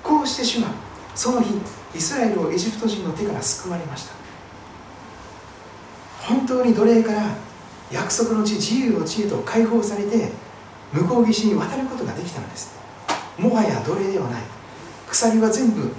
[0.04, 0.70] こうして主は
[1.14, 1.54] その日
[1.96, 4.14] イスラエルをエジプト人の手から救われました。
[6.22, 7.36] 本当に奴隷から
[7.92, 10.32] 約束の地自由の地へと解放されて
[10.94, 12.76] 向こう岸に渡ることができたのです。
[13.38, 14.42] もはや奴隷ではない。
[15.10, 15.92] 鎖は全部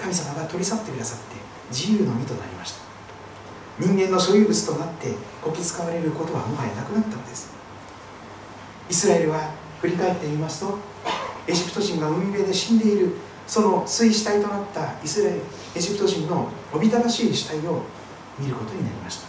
[0.00, 1.36] 神様が取り去ってくださって
[1.70, 2.84] 自由の身となりました。
[3.78, 5.12] 人間の所有物となって
[5.42, 7.52] こき使われることはもはやなくなったのです。
[8.88, 9.50] イスラエルは
[9.80, 10.78] 振り返ってみますと
[11.46, 15.40] エジプト人が海辺で死んでいるその水死体となったイスラエル
[15.74, 17.82] エジプト人のおびただしい死体を
[18.38, 19.28] 見ることになりました。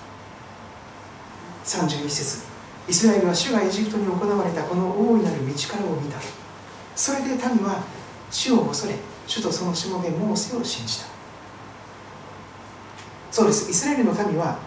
[1.65, 2.54] 31節。
[2.87, 6.19] イスラエルは主がエジプトに行われたこの大いなる道からを見た。
[6.95, 7.83] それで民は
[8.31, 8.95] 主を恐れ
[9.27, 11.07] 主とそのしもべモーセを信じた。
[13.31, 13.69] そうです。
[13.69, 14.59] イスラエルの民は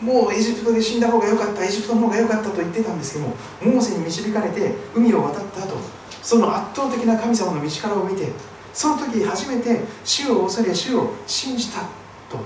[0.00, 5.76] もうエジプトで死んだ方が良かったエジプトの方が良かったと言ってたんですけどもモーセに導かれて海を渡った後
[6.22, 8.28] その圧倒的な神様の道からを見て
[8.72, 11.80] その時初めて主を恐れ主を信じた
[12.30, 12.38] と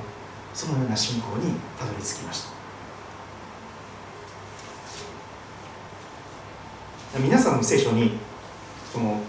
[0.55, 2.52] そのような信仰にたどり着きました。
[7.19, 8.13] 皆さんの聖書に
[8.93, 9.21] その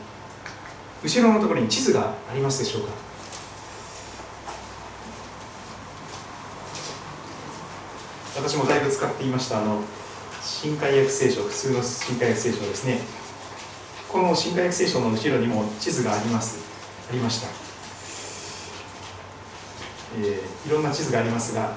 [1.04, 2.94] 後ろのところに地図がありますでしょうか？
[8.36, 9.82] 私もだいぶ使っていましたあの
[10.42, 13.00] 新海訳聖書普通の新海訳聖書ですね。
[14.12, 16.64] この新海訳聖書の後ろにも地図があります
[17.10, 17.48] ありました、
[20.20, 21.76] えー、いろんな地図がありますが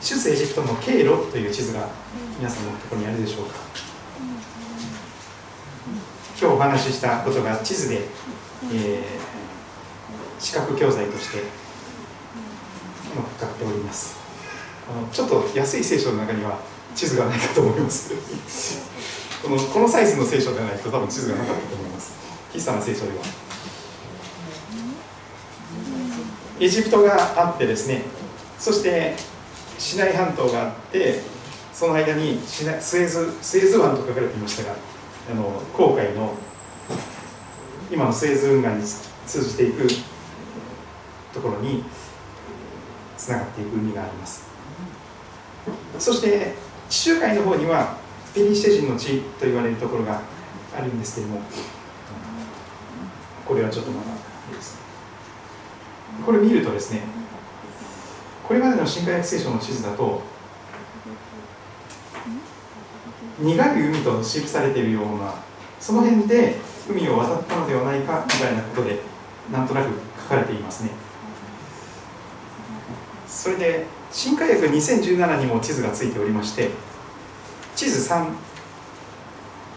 [0.00, 1.88] 出エジプトの経路という地図が
[2.38, 3.91] 皆さんのところにあるでしょうか？
[6.42, 9.04] 今日お話ししたことが地図で、えー、
[10.40, 11.38] 視覚教材として
[13.14, 14.16] 今かかっております。
[14.90, 16.58] あのちょっと安い聖書の中には
[16.96, 18.10] 地図がないかと思います。
[19.40, 22.10] このこのサイズの聖書ではないと多分地図がなかったと思います。
[22.52, 23.14] 小さな聖書では。
[26.58, 28.02] エジプトがあってですね
[28.58, 29.14] そして
[29.78, 31.20] シナイ半島があって
[31.72, 32.64] その間にス
[32.98, 34.91] エズスエズ湾と書かれていましたが
[35.30, 36.34] あの航海の
[37.90, 38.82] 今のスエズ運河に
[39.26, 39.86] 通じていく
[41.32, 41.84] ところに
[43.16, 44.50] つながっていく海があります。
[45.98, 46.54] そして
[46.88, 47.96] 地中海の方には
[48.34, 50.20] ペリシテ人の地と言われるところが
[50.76, 51.40] あるんですけれども
[53.46, 54.10] これはちょっとまだ
[54.54, 54.78] です。
[56.26, 57.02] これ見るとですね
[58.46, 60.22] これまでの新海訳聖書の地図だと
[63.42, 65.34] 苦い海と記されているような
[65.80, 66.56] その辺で
[66.88, 69.00] 海を渡ったのではないかみたいなことで
[69.50, 69.88] なんとなく
[70.22, 70.90] 書かれていますね。
[73.26, 76.70] それで新海訳2017にも地図がついておりまして
[77.74, 78.26] 地図3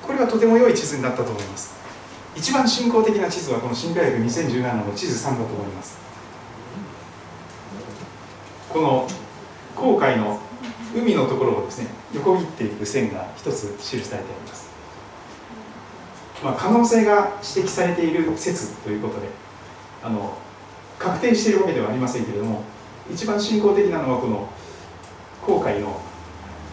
[0.06, 1.74] これはとても良い地図になったと思います。
[2.36, 5.98] 一番信仰的な地図はこの新海訳2017の地図3だと思います。
[8.70, 9.08] この
[9.76, 10.40] 航海の
[10.96, 14.70] 海のところをですね横切っていく線が一つ記されてあります、
[16.44, 19.28] まあ、可能性が指摘されている説ということで
[20.04, 20.38] あの
[20.98, 22.64] 確定しているわけではありませんけれども
[23.12, 24.48] 一番信仰的なのはこの
[25.46, 26.02] 航海の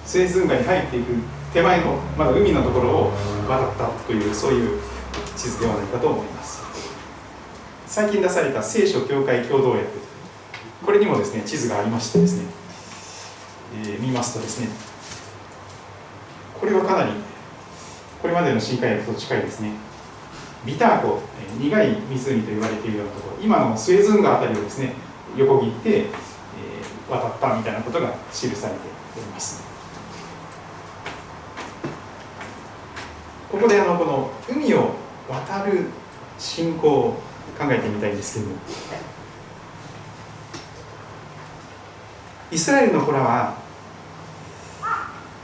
[0.05, 1.15] スエズ運河に入っていく
[1.53, 3.13] 手前のまだ海のところを
[3.49, 4.81] 渡ったというそういう
[5.37, 6.63] 地図ではないかと思います。
[7.87, 9.85] 最近出された聖書教会共同訳
[10.83, 12.47] これにもですね地図がありましてですね、
[13.75, 14.69] えー、見ますとですね
[16.59, 17.13] これはかなり
[18.21, 19.73] これまでの深海訳と近いですね。
[20.65, 24.95] ビター湖、えー、苦い湖と言われているようなところ今のスエズ運河あたりをですね
[25.37, 28.81] 横切って、えー、渡ったみたいなことが記されて
[29.17, 29.65] おります。
[33.51, 34.95] ここであのこの海を
[35.29, 35.87] 渡る
[36.39, 37.13] 信仰を
[37.59, 38.57] 考えてみたいんですけども
[42.51, 43.62] イスラエルの子らは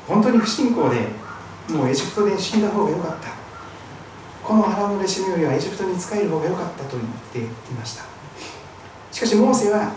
[0.08, 1.06] 本当に不信仰で
[1.68, 3.28] もうエジプトで死んだ方が良かった。
[4.42, 7.42] この荒野で死ぬよりはエジプトに仕える方が良かったと言ってい
[7.74, 8.04] ました。
[9.12, 9.92] しかしモーセは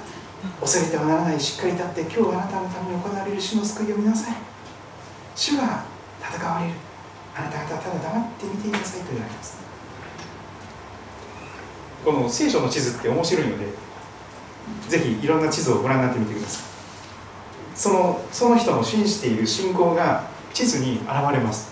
[0.59, 4.35] 恐れてはならないしっかり立って今日あなたのために行われる主の救いを見なさい。
[5.33, 5.85] 主が
[6.19, 6.73] 戦われる。
[7.33, 9.57] あなた方はただ黙って見ていなさいと言われます。
[12.03, 13.65] この聖書の地図って面白いので
[14.89, 16.70] ぜひいろんな地図をご覧になってみてください。
[17.75, 21.71] そのその人の信じている信仰が地図に現れます。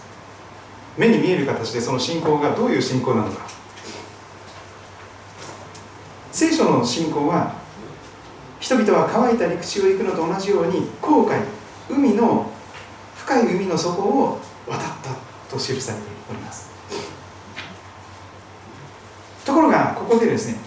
[0.98, 3.48] 目に見える形でその信仰がどういう信仰なのか。
[6.32, 7.54] 聖書の信仰は
[8.60, 11.42] 人々は乾いた陸地を行くのと同じように航海
[11.90, 12.52] 海の
[13.16, 16.70] 深い海の底を渡ったと記されております。
[19.46, 20.60] ところがここでですね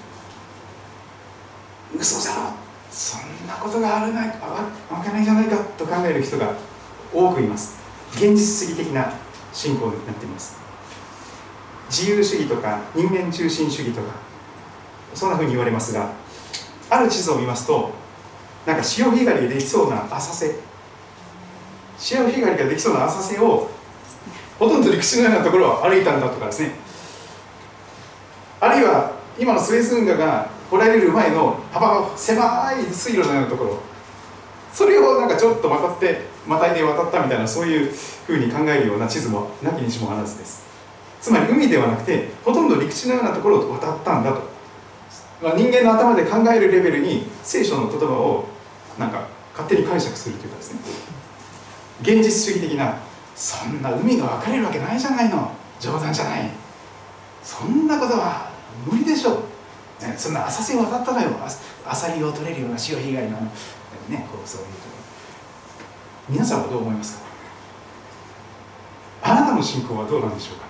[1.97, 2.51] 嘘じゃろ
[2.91, 4.39] そんなことがあるない
[4.93, 6.55] わけないじゃないかと考える人が
[7.13, 7.81] 多くいます。
[8.15, 9.13] 現実主義的な
[9.53, 10.57] 信仰になっています。
[11.89, 14.09] 自由主義とか人間中心主義とか
[15.15, 16.11] そんなふうに言われますが
[16.89, 17.91] ある地図を見ますと
[18.67, 20.55] なんか潮干狩りができそうな浅瀬。
[21.99, 23.71] 潮干狩りができそうな浅瀬を
[24.59, 26.73] ほとんど陸地のようなところを歩いたんだとかですね。
[28.61, 33.92] あるいは今のスエズ運河が掘られる前の幅が狭い水路のようなところ。
[34.73, 37.93] それをなんかちょっと渡ってまたいで渡ったみたいなそういう
[38.27, 40.65] ふうに考えるような地図もなきにしもあらずです。
[41.21, 44.43] つまり海ではなくてほとんど陸地のようなところを渡ったんだと、
[45.41, 48.47] まあ、人間の頭で考えるレベルに聖書の言葉を
[48.99, 50.81] なんか勝手に解釈するというかですね。
[52.01, 52.97] 現実主義的な
[53.37, 55.53] そんな海が分かれるわけないじゃないの。
[55.79, 56.51] 冗談じゃない。
[57.43, 58.51] そんなことは
[58.87, 59.43] 無理でしょ。
[60.01, 61.31] う、ね、そんな浅瀬を渡ったのよ。
[61.87, 63.39] アサリを取れるような潮干狩りの。
[64.09, 64.69] ねこうそういう
[66.29, 67.25] 皆さんはどう思いますか？
[69.23, 70.67] あなたの信仰はどうなんでしょうか？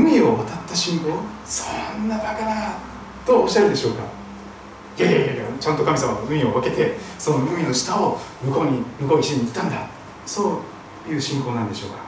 [0.00, 1.10] 海を渡った信仰？
[1.44, 1.64] そ
[1.98, 2.74] んなバカな
[3.24, 4.02] とおっしゃるでしょうか？
[4.98, 9.88] いやいやいやちゃんと神様は海を分けてその海の下を向こうに向こう岸に行ったんだ。
[10.24, 10.62] そ
[11.06, 11.98] ういう信仰なんでしょうか？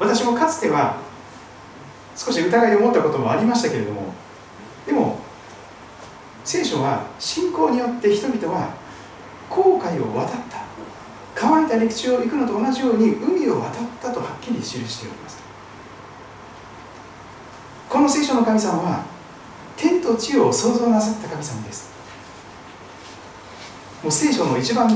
[0.00, 0.96] 私もかつては
[2.16, 4.12] 少し疑いを持ったこともありましたけれども
[4.86, 5.20] でも
[6.44, 8.74] 聖書は信仰によって人々は
[9.48, 10.62] 航海を渡った。
[11.34, 15.42] 乾いた陸地を行くのと同じように海を渡ったとはっきり記しております。
[17.88, 19.04] この聖書の神様は
[19.76, 21.92] 天と地を創造なさった神様です。
[24.02, 24.88] もう聖書の一番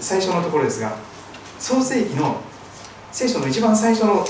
[0.00, 0.96] 最初のところですが
[1.58, 2.40] 創世記の
[3.12, 4.24] 聖書の一番最初の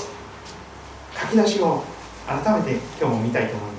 [1.19, 1.83] 書き出しを
[2.27, 3.70] 改めて今日も見たいと思います。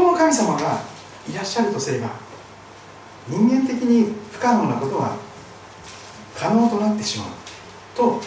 [0.00, 0.80] この神様が
[1.28, 2.08] いらっしゃるとすれば
[3.28, 5.14] 人間的に不可能なことは
[6.34, 7.28] 可能となってしまう
[7.94, 8.18] と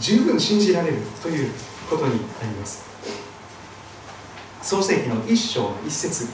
[0.00, 1.52] 十分信じられるという
[1.90, 2.88] ことになります。
[4.62, 6.28] 創世記の一章の一節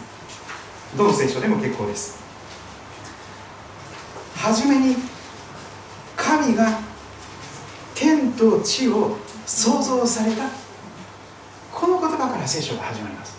[0.96, 2.22] どの聖書でも結構です。
[4.36, 4.96] はじめに
[6.16, 6.78] 神が
[7.96, 10.44] 天と地を創造された。
[11.72, 13.33] この言葉から聖書が始まります。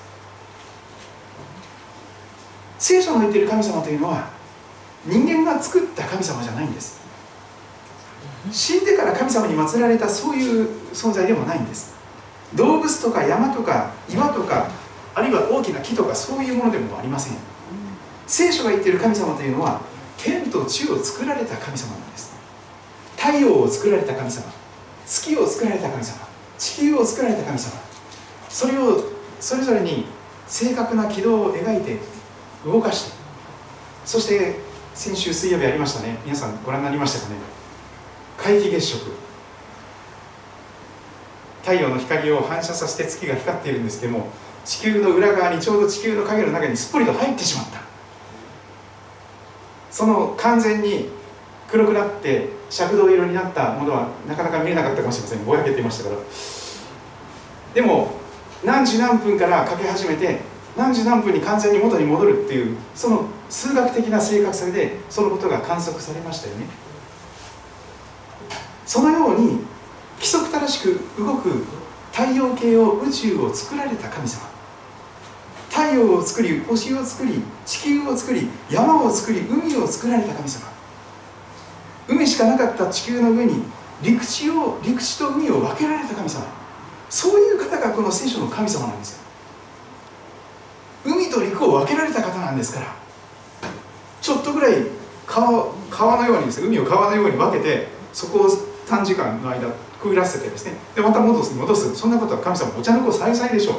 [2.88, 4.29] 聖書の言っている神様というのは
[5.07, 7.01] 人間が作った神様じゃないんです。
[8.51, 11.95] 死んでから神様に祀られたそういう存在でもないんです。
[12.53, 14.69] 動物とか山とか岩とか
[15.15, 17.38] あるいは大きな木とかそういうものでもありません。
[18.27, 19.81] 聖書が言っている神様というのは
[20.19, 22.36] 天と地を作られた神様なんです。
[23.17, 24.45] 太陽を作られた神様
[25.07, 26.19] 月を作られた神様
[26.59, 27.81] 地球を作られた神様。
[28.47, 29.05] それを
[29.39, 30.05] それぞれに
[30.45, 31.97] 正確な軌道を描いて
[32.66, 33.18] 動かして。
[34.05, 34.55] そして
[34.93, 36.18] 先週水曜日ありましたね。
[36.26, 37.36] 皆さんご覧になりましたかね。
[38.38, 39.11] 皆既月食。
[41.61, 44.28] 太陽の光を反射させて月が光っているんですけども
[44.66, 47.80] 地球の裏側にちょうど地球の影の中にすっぽりと入ってしまった。
[49.91, 51.09] その完全に
[51.70, 55.45] 黒くなって赤銅色になったものはなかなか見えなかったかもしれません。
[55.45, 56.18] ぼやけていましたから。
[57.74, 58.11] でも
[58.63, 60.39] 何時何分からかけ始めて
[60.76, 66.65] 何時何分に完全に元に戻るっていうその数学的な正確さでそのことが観測されましたよね。
[68.86, 69.59] そのように
[70.17, 71.65] 規則正しく動く
[72.11, 74.47] 太陽系を宇宙を作られた神様。
[75.69, 80.67] 太陽を作り星を作り地球を作り山を作り海を作られた神様。
[82.07, 83.63] 海しかなかった地球の上に
[84.01, 86.45] 陸地を陸地と海を分けられた神様。
[87.09, 89.24] そういう方がこの聖書の神様なんですよ。
[91.36, 92.95] と陸を分けられた方なんですから。
[94.21, 94.77] ちょっとぐらい
[95.27, 98.47] 川川のようにですね海を川のように分けてそこを
[98.88, 99.69] 短時間の間
[100.01, 100.73] くぐらせてですね。
[100.95, 101.95] でまた戻す戻す。
[101.95, 103.75] そんなことは神様お茶の子さいさいでしょう。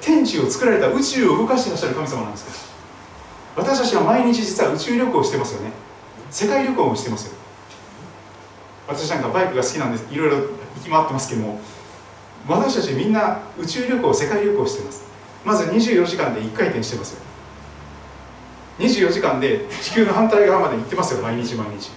[0.00, 2.50] 天地を作られた宇宙を動かしていらっしゃる神様なんですか
[3.56, 3.64] ら。
[3.64, 5.72] 私たちは毎日実は宇宙旅行をしてますよね。
[6.30, 7.32] 世界旅行もしてますよ。
[8.88, 10.46] 私なんかバイクが好きなんですいろいろ行
[10.82, 11.60] き回ってますけども。
[12.48, 15.09] 私たちみんな宇宙旅行世界旅行してます。
[15.44, 17.20] まず24時間で1回転してますよ。
[18.78, 21.90] 24時間で地球の反対側まで行ってますよ毎日毎日。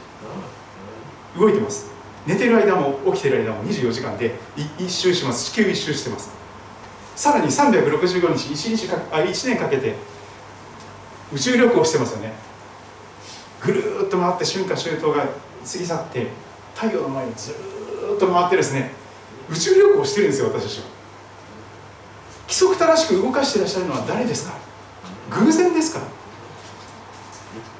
[1.37, 1.91] 動いてます。
[2.25, 4.35] 寝てる間も起きてる間も24時間で
[4.77, 5.51] 一周します。
[5.51, 6.31] 地球一周してます。
[7.15, 9.95] さらに365日 1, 日かあ1年かけて
[11.31, 12.33] 宇宙旅行してますよね。
[13.61, 15.27] ぐるっと回って春夏秋冬が過
[15.77, 16.27] ぎ去って
[16.75, 18.91] 太陽の前にずっと回ってですね
[19.49, 20.92] 宇宙旅行してるんですよ私たちは。
[22.43, 24.53] 規則正しく動かしていらっしゃるのは誰ですか？
[25.31, 26.01] 偶然ですか？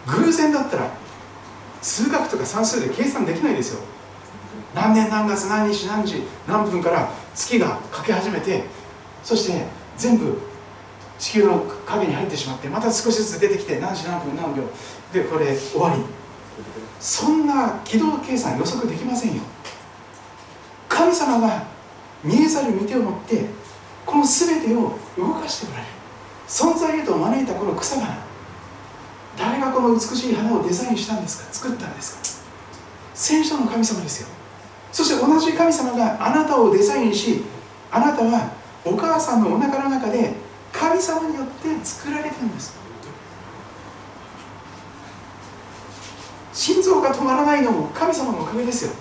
[0.07, 0.91] 偶然だったら
[1.81, 3.79] 数学とか算数で計算できないですよ。
[4.73, 8.63] 何年何月何日何時何分から月がかけ始めて
[9.23, 9.65] そして
[9.97, 10.39] 全部
[11.19, 14.63] 地球の影に入ってしまってまた少しずつ出てきて何時何分何秒
[15.13, 16.01] でこれ終わり。
[16.99, 19.41] そんな軌道計算予測できませんよ。
[20.89, 21.63] 神様が
[22.23, 23.45] 見えざる見てを持って
[24.05, 25.83] この全てを動かしておられ。
[25.83, 25.89] る
[26.47, 28.17] 存在へと招いたこの草花。
[29.37, 31.53] 誰がこの美しい花をデザインしたんですか？
[31.53, 32.43] 作ったんですか？
[33.15, 34.27] 戦車の神様ですよ。
[34.91, 37.43] そして同じ神様があなたをデザインし
[37.91, 38.51] あなたは
[38.85, 40.33] お母さんのおなかの中で
[40.71, 42.75] 神様によって作られてるんです。
[46.53, 48.91] 心臓が止まらないのも神様のおかげですよ。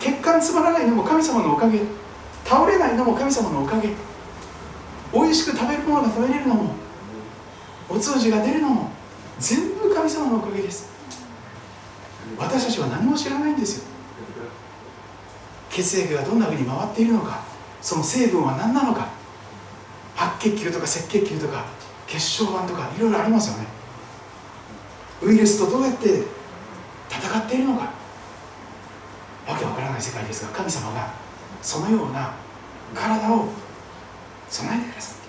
[0.00, 1.80] 血管つまらないのも神様のおかげ。
[2.44, 3.90] 倒れないのも神様のおかげ。
[5.12, 6.74] 美味しく食べるものが食べれるのも
[7.88, 8.90] お通じが出るのも
[9.38, 10.88] 全部神様のおかげです。
[12.38, 13.84] 私たちは何も知らないんですよ。
[15.70, 17.42] 血液がどんなふうに回っているのか
[17.82, 19.08] その成分は何なのか
[20.14, 21.66] 白血球とか赤血球とか
[22.06, 23.66] 血小板とかいろいろありますよね。
[25.22, 26.22] ウイルスとどうやって
[27.10, 27.92] 戦っているのか。
[29.46, 31.14] わけわからない世界ですが神様が
[31.62, 32.34] そのような
[32.94, 33.48] 体を
[34.48, 35.26] 備えてくださって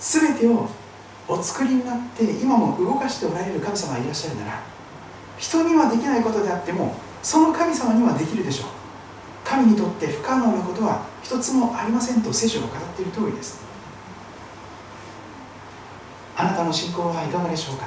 [0.00, 0.68] 全てを
[1.28, 4.62] お作りになって今も動かしておられる神様がいらっしゃるなら
[5.38, 8.70] 人にはできないことであってもその神様にはできるでしょう。
[9.44, 13.60] 神にとって不可能なことは一つもありませんと聖書が語っている通りです。
[16.36, 17.86] あなたの信仰はいかがでしょうか？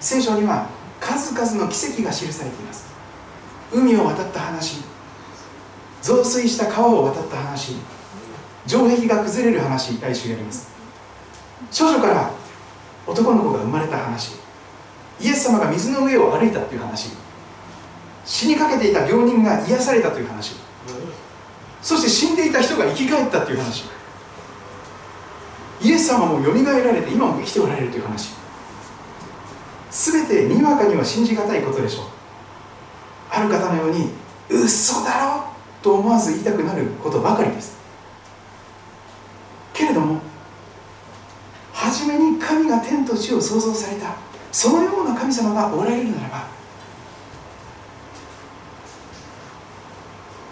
[0.00, 0.68] 聖書には
[1.00, 2.86] 数々の奇跡が記されています。
[3.72, 4.82] 海を渡った話
[6.06, 7.74] 増水した川を渡った話。
[8.64, 10.00] 城壁が崩れる話。
[10.00, 10.70] 来週やります。
[11.72, 12.30] 少女から
[13.08, 14.36] 男の子が生まれた話。
[15.20, 17.10] イエス様が水の上を歩いたという話。
[18.24, 20.54] 死にかけていた病人が癒されたという話。
[21.82, 23.86] そして死んでいた人が生き返ったという話。
[25.82, 28.30] イエス様もよみがえられて今も生きておられるという話。
[29.90, 32.04] 全てにわかには信じがたいことでしょう。
[33.28, 34.10] ある方のように
[34.48, 35.55] 嘘だろ
[35.86, 37.76] と思わず言いたくなることばかりです。
[39.72, 40.20] けれども
[41.72, 44.16] 初めに神が天と地を創造された
[44.50, 46.48] そのような神様がおられるならば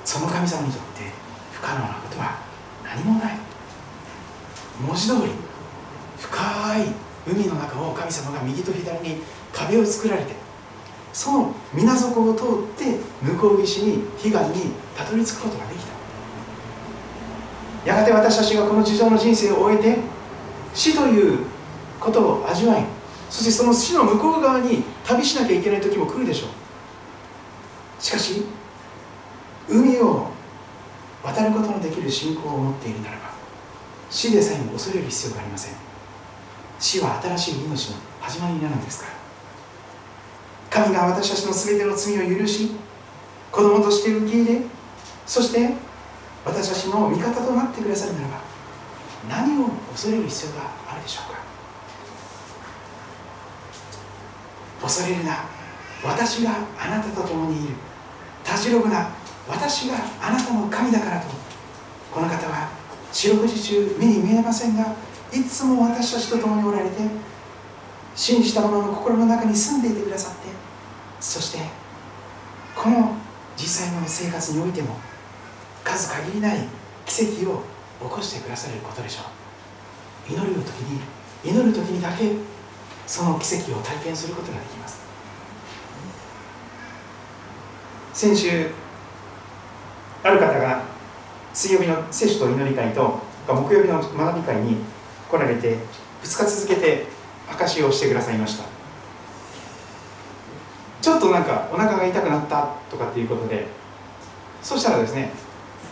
[0.05, 1.11] その神様にとって
[1.51, 2.39] 不可能なことは
[2.85, 3.37] 何もない。
[4.87, 5.33] 文字通り
[6.21, 6.87] 深い
[7.27, 9.23] 海の中を神様が右と左に
[9.53, 10.44] 壁を作られて
[11.15, 12.47] その水底を通っ
[12.77, 15.95] て向こう岸に彼岸にたどり着くことができた。
[17.89, 19.99] やがて私たちがこの地上の人生を終えて
[20.75, 21.39] 死という
[22.01, 22.85] ことを味わい
[23.31, 28.03] そしてその死の向こう側に旅しなきゃいけない時も来るでしょう。
[28.03, 28.43] しかし
[29.69, 30.29] 海を
[31.23, 33.31] 渡ることのできる信仰を持っているならば
[34.11, 35.75] 死でさえも恐れる必要がありません。
[36.81, 39.24] 死は新しい命の始まりになるんですから。
[40.75, 42.73] 神が私たちの全ての罪を許し
[43.53, 44.61] 子供として受け入れ
[45.25, 45.71] そして
[46.45, 48.41] 私たちの味方となってくださるならば
[49.29, 51.39] 何を恐れる必要があるでしょうか？
[54.83, 55.45] 恐れるな
[56.03, 57.75] 私があなたと共にいる。
[58.43, 59.11] たじろぐな
[59.49, 61.29] 私があなたの神だからと。
[62.13, 62.69] この方は
[63.13, 64.97] 四六時中目に見えませんが
[65.33, 66.97] いつも私たちと共におられて
[68.15, 70.54] 信じた者の心の中に住んでいてくださって
[71.25, 71.59] そして
[72.77, 73.17] この
[73.57, 74.97] 実際の生活においても
[75.83, 76.59] 数限りない
[77.07, 77.63] 奇跡を
[78.03, 79.23] 起こしてくださることでしょ
[80.29, 80.33] う。
[80.33, 81.01] 祈る時に
[81.43, 82.31] 祈る時にだけ
[83.07, 85.03] その奇跡を体験することができます。
[88.13, 88.71] 先週
[90.23, 90.83] ある方が
[91.55, 93.19] 水曜日の聖書と祈り会と
[93.49, 94.77] 木曜日の学び会に
[95.31, 95.79] 来られて
[96.23, 97.07] 2日続けて
[97.51, 98.74] 証しをしてくださいました。
[101.05, 103.67] ちょっとなんかお腹が痛くなったとかっていうことで
[104.63, 105.33] そしたらですね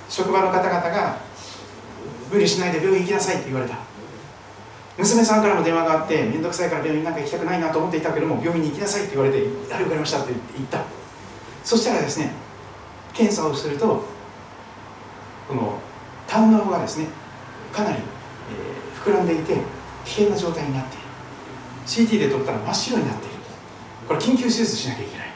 [0.09, 1.19] 職場の方々が
[2.33, 3.77] 無理しないで病院行きなさいって言われた。
[4.97, 9.39] 娘さんからも電話があって面倒くさいから病院なんか行きたくないなと思っていたけども病院に行きなさいって言われて
[9.71, 10.81] 「はい分かりました」って言った。
[11.63, 12.33] そしたらですね
[13.13, 14.05] 検査をすると
[15.47, 15.79] この
[16.27, 17.09] 胆のがですね
[17.71, 17.99] かなり、
[19.05, 19.59] 膨らんでいて
[20.07, 22.09] 危険な状態になっている。
[22.09, 23.32] CT で撮ったら真っ白になっている。
[24.13, 25.29] これ緊急手術しなきゃいけない。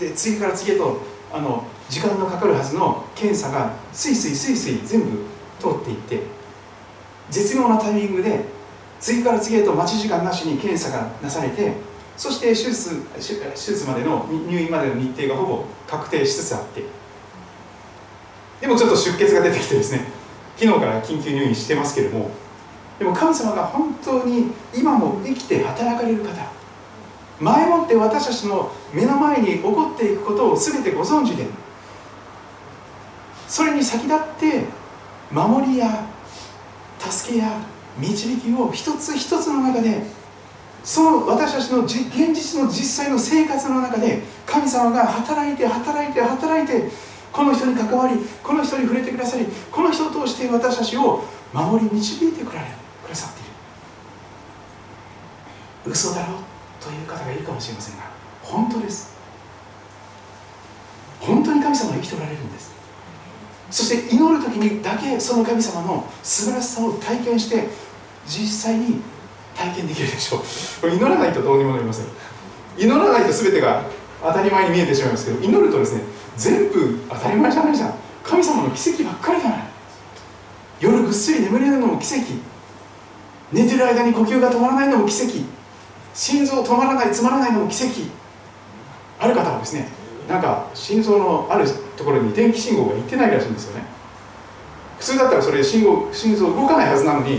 [0.00, 5.24] で次から次へとあの時間のかかるはずの検査がスイスイスイスイ全部
[5.58, 6.22] 通っていって
[7.28, 8.44] 絶妙なタイミングで
[9.00, 11.72] 次から次へと待ち時間なしに検査がなされて
[12.16, 16.84] そして手術手術までの入院までの日程がほぼ確定しつつあって。
[18.60, 20.06] でもちょっと出血が出てきてですね
[20.56, 22.30] 昨日から緊急入院してますけれども
[22.98, 26.57] でも神様が本当に今も生きて働かれる方
[27.40, 31.46] 前もって私たちの目の前に起こっていくことを全てご存知で。
[33.48, 34.64] それに先立って
[35.32, 36.04] 守りや
[36.98, 37.58] 助けや
[37.98, 40.02] 導きを一つ一つの中で
[40.84, 41.98] その私たちの現
[42.34, 46.90] 実の実際の生活の中で神様が働いて働いて働いて
[47.32, 52.60] この人に関わりこの人に触れてくださりこの人を通して私たちを守り導いてくだ
[53.04, 53.50] くださっている。
[55.92, 56.57] 嘘だろう。
[56.80, 58.04] という方がいるかもしれませんが
[58.42, 59.16] 本当です。
[61.20, 62.72] 本当に神様は生きておられるんです。
[63.70, 67.68] そして祈る時にだけその神様の素晴らしさを体験して
[68.26, 69.00] 実際に
[69.54, 70.42] 体験できるでしょ
[70.82, 70.90] う。
[70.90, 72.06] 祈らないとどうにもなりません。
[72.78, 73.84] 祈らないと全てが
[74.22, 76.02] 当たり前に見えてしまいますけど祈るとですね
[76.36, 77.94] 全部当たり前じゃないじゃん。
[78.24, 79.58] 神様の奇跡ばっかりじゃない。
[80.80, 82.24] 夜ぐっすり眠れるのも奇跡。
[83.52, 85.57] 寝てる間に呼吸が止まらないのも奇跡。
[86.18, 88.10] 心臓止まらない詰まらないのも奇跡。
[89.20, 89.88] ある方はですね
[90.28, 91.64] なんか心臓のある
[91.96, 93.84] ところに電気信号が行ってないらしいんですよね。
[94.98, 97.38] 普通だったらそれ信号心臓動かないはずなのに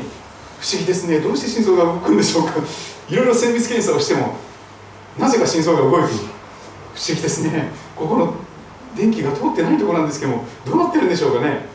[0.61, 1.19] 不思議ですね。
[1.19, 2.53] どうして心臓が動くんでしょうか。
[3.09, 4.35] いろいろ精密検査をしても
[5.17, 6.23] なぜか心臓が動いている。
[6.95, 7.71] 不思議ですね。
[7.97, 8.33] ここの
[8.95, 11.65] 電気が通ってないところなんですけどもどうなってるんでしょうかね。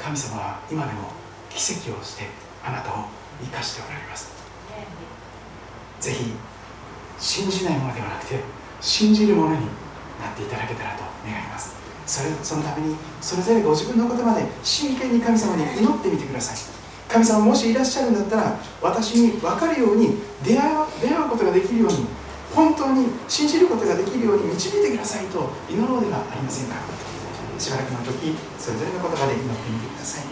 [0.00, 1.10] 神様は今でも
[1.50, 2.26] 奇跡をして
[2.64, 3.06] あなたを
[3.42, 4.37] 生かしておられます。
[6.00, 6.32] ぜひ
[7.18, 8.40] 信じないものではなくて
[8.80, 9.66] 信じるものに
[10.20, 11.74] なっていただけたらと願います。
[12.06, 16.56] それそのためにそれぞれご自分のことまで真剣に神様に祈ってみてください。
[17.08, 22.06] 神様もしいらっしゃるんだったら私に分かるように出会う出会うことができるように
[22.54, 26.76] 本当に信じることができるように導いてくださいと祈ろうではありませんか。
[27.58, 30.24] しばらくの時それぞれの言葉で祈ってみてください。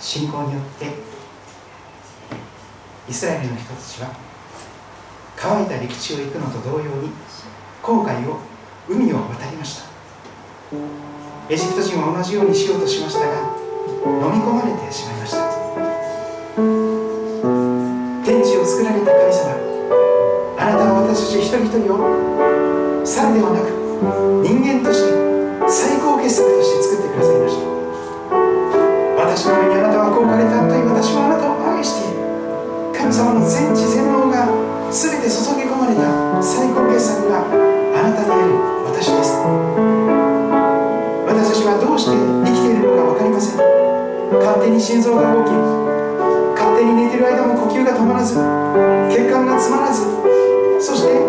[0.00, 0.94] 信仰によって
[3.08, 4.10] イスラエルの人たちは
[5.36, 7.10] 乾いた陸地を行くのと同様に
[7.82, 8.38] 航海を
[8.88, 9.88] 海を渡りました。
[11.50, 13.56] エジプト人は同じようにしようとしましたが
[14.04, 15.47] 飲み込まれてしまいました。
[21.58, 21.98] 人一人を
[23.02, 23.74] 猿ではなく
[24.46, 25.10] 人間として
[25.66, 27.66] 最高傑作として作ってくださいました。
[29.18, 32.22] 私の目にあなたはこうかれたという私はあなたを愛している。
[32.94, 34.46] 神様の全知全能が
[34.90, 36.06] 全て注ぎ込まれた
[36.38, 38.54] 最高傑作があなたである
[38.86, 39.34] 私です。
[41.26, 43.58] 私たちはどうして生きているのか分かりません。
[44.30, 45.50] 勝手に心臓が動き
[46.54, 48.34] 勝手に寝ている間も呼吸が止まらず
[49.10, 50.04] 血管が詰まらず
[50.80, 51.27] そして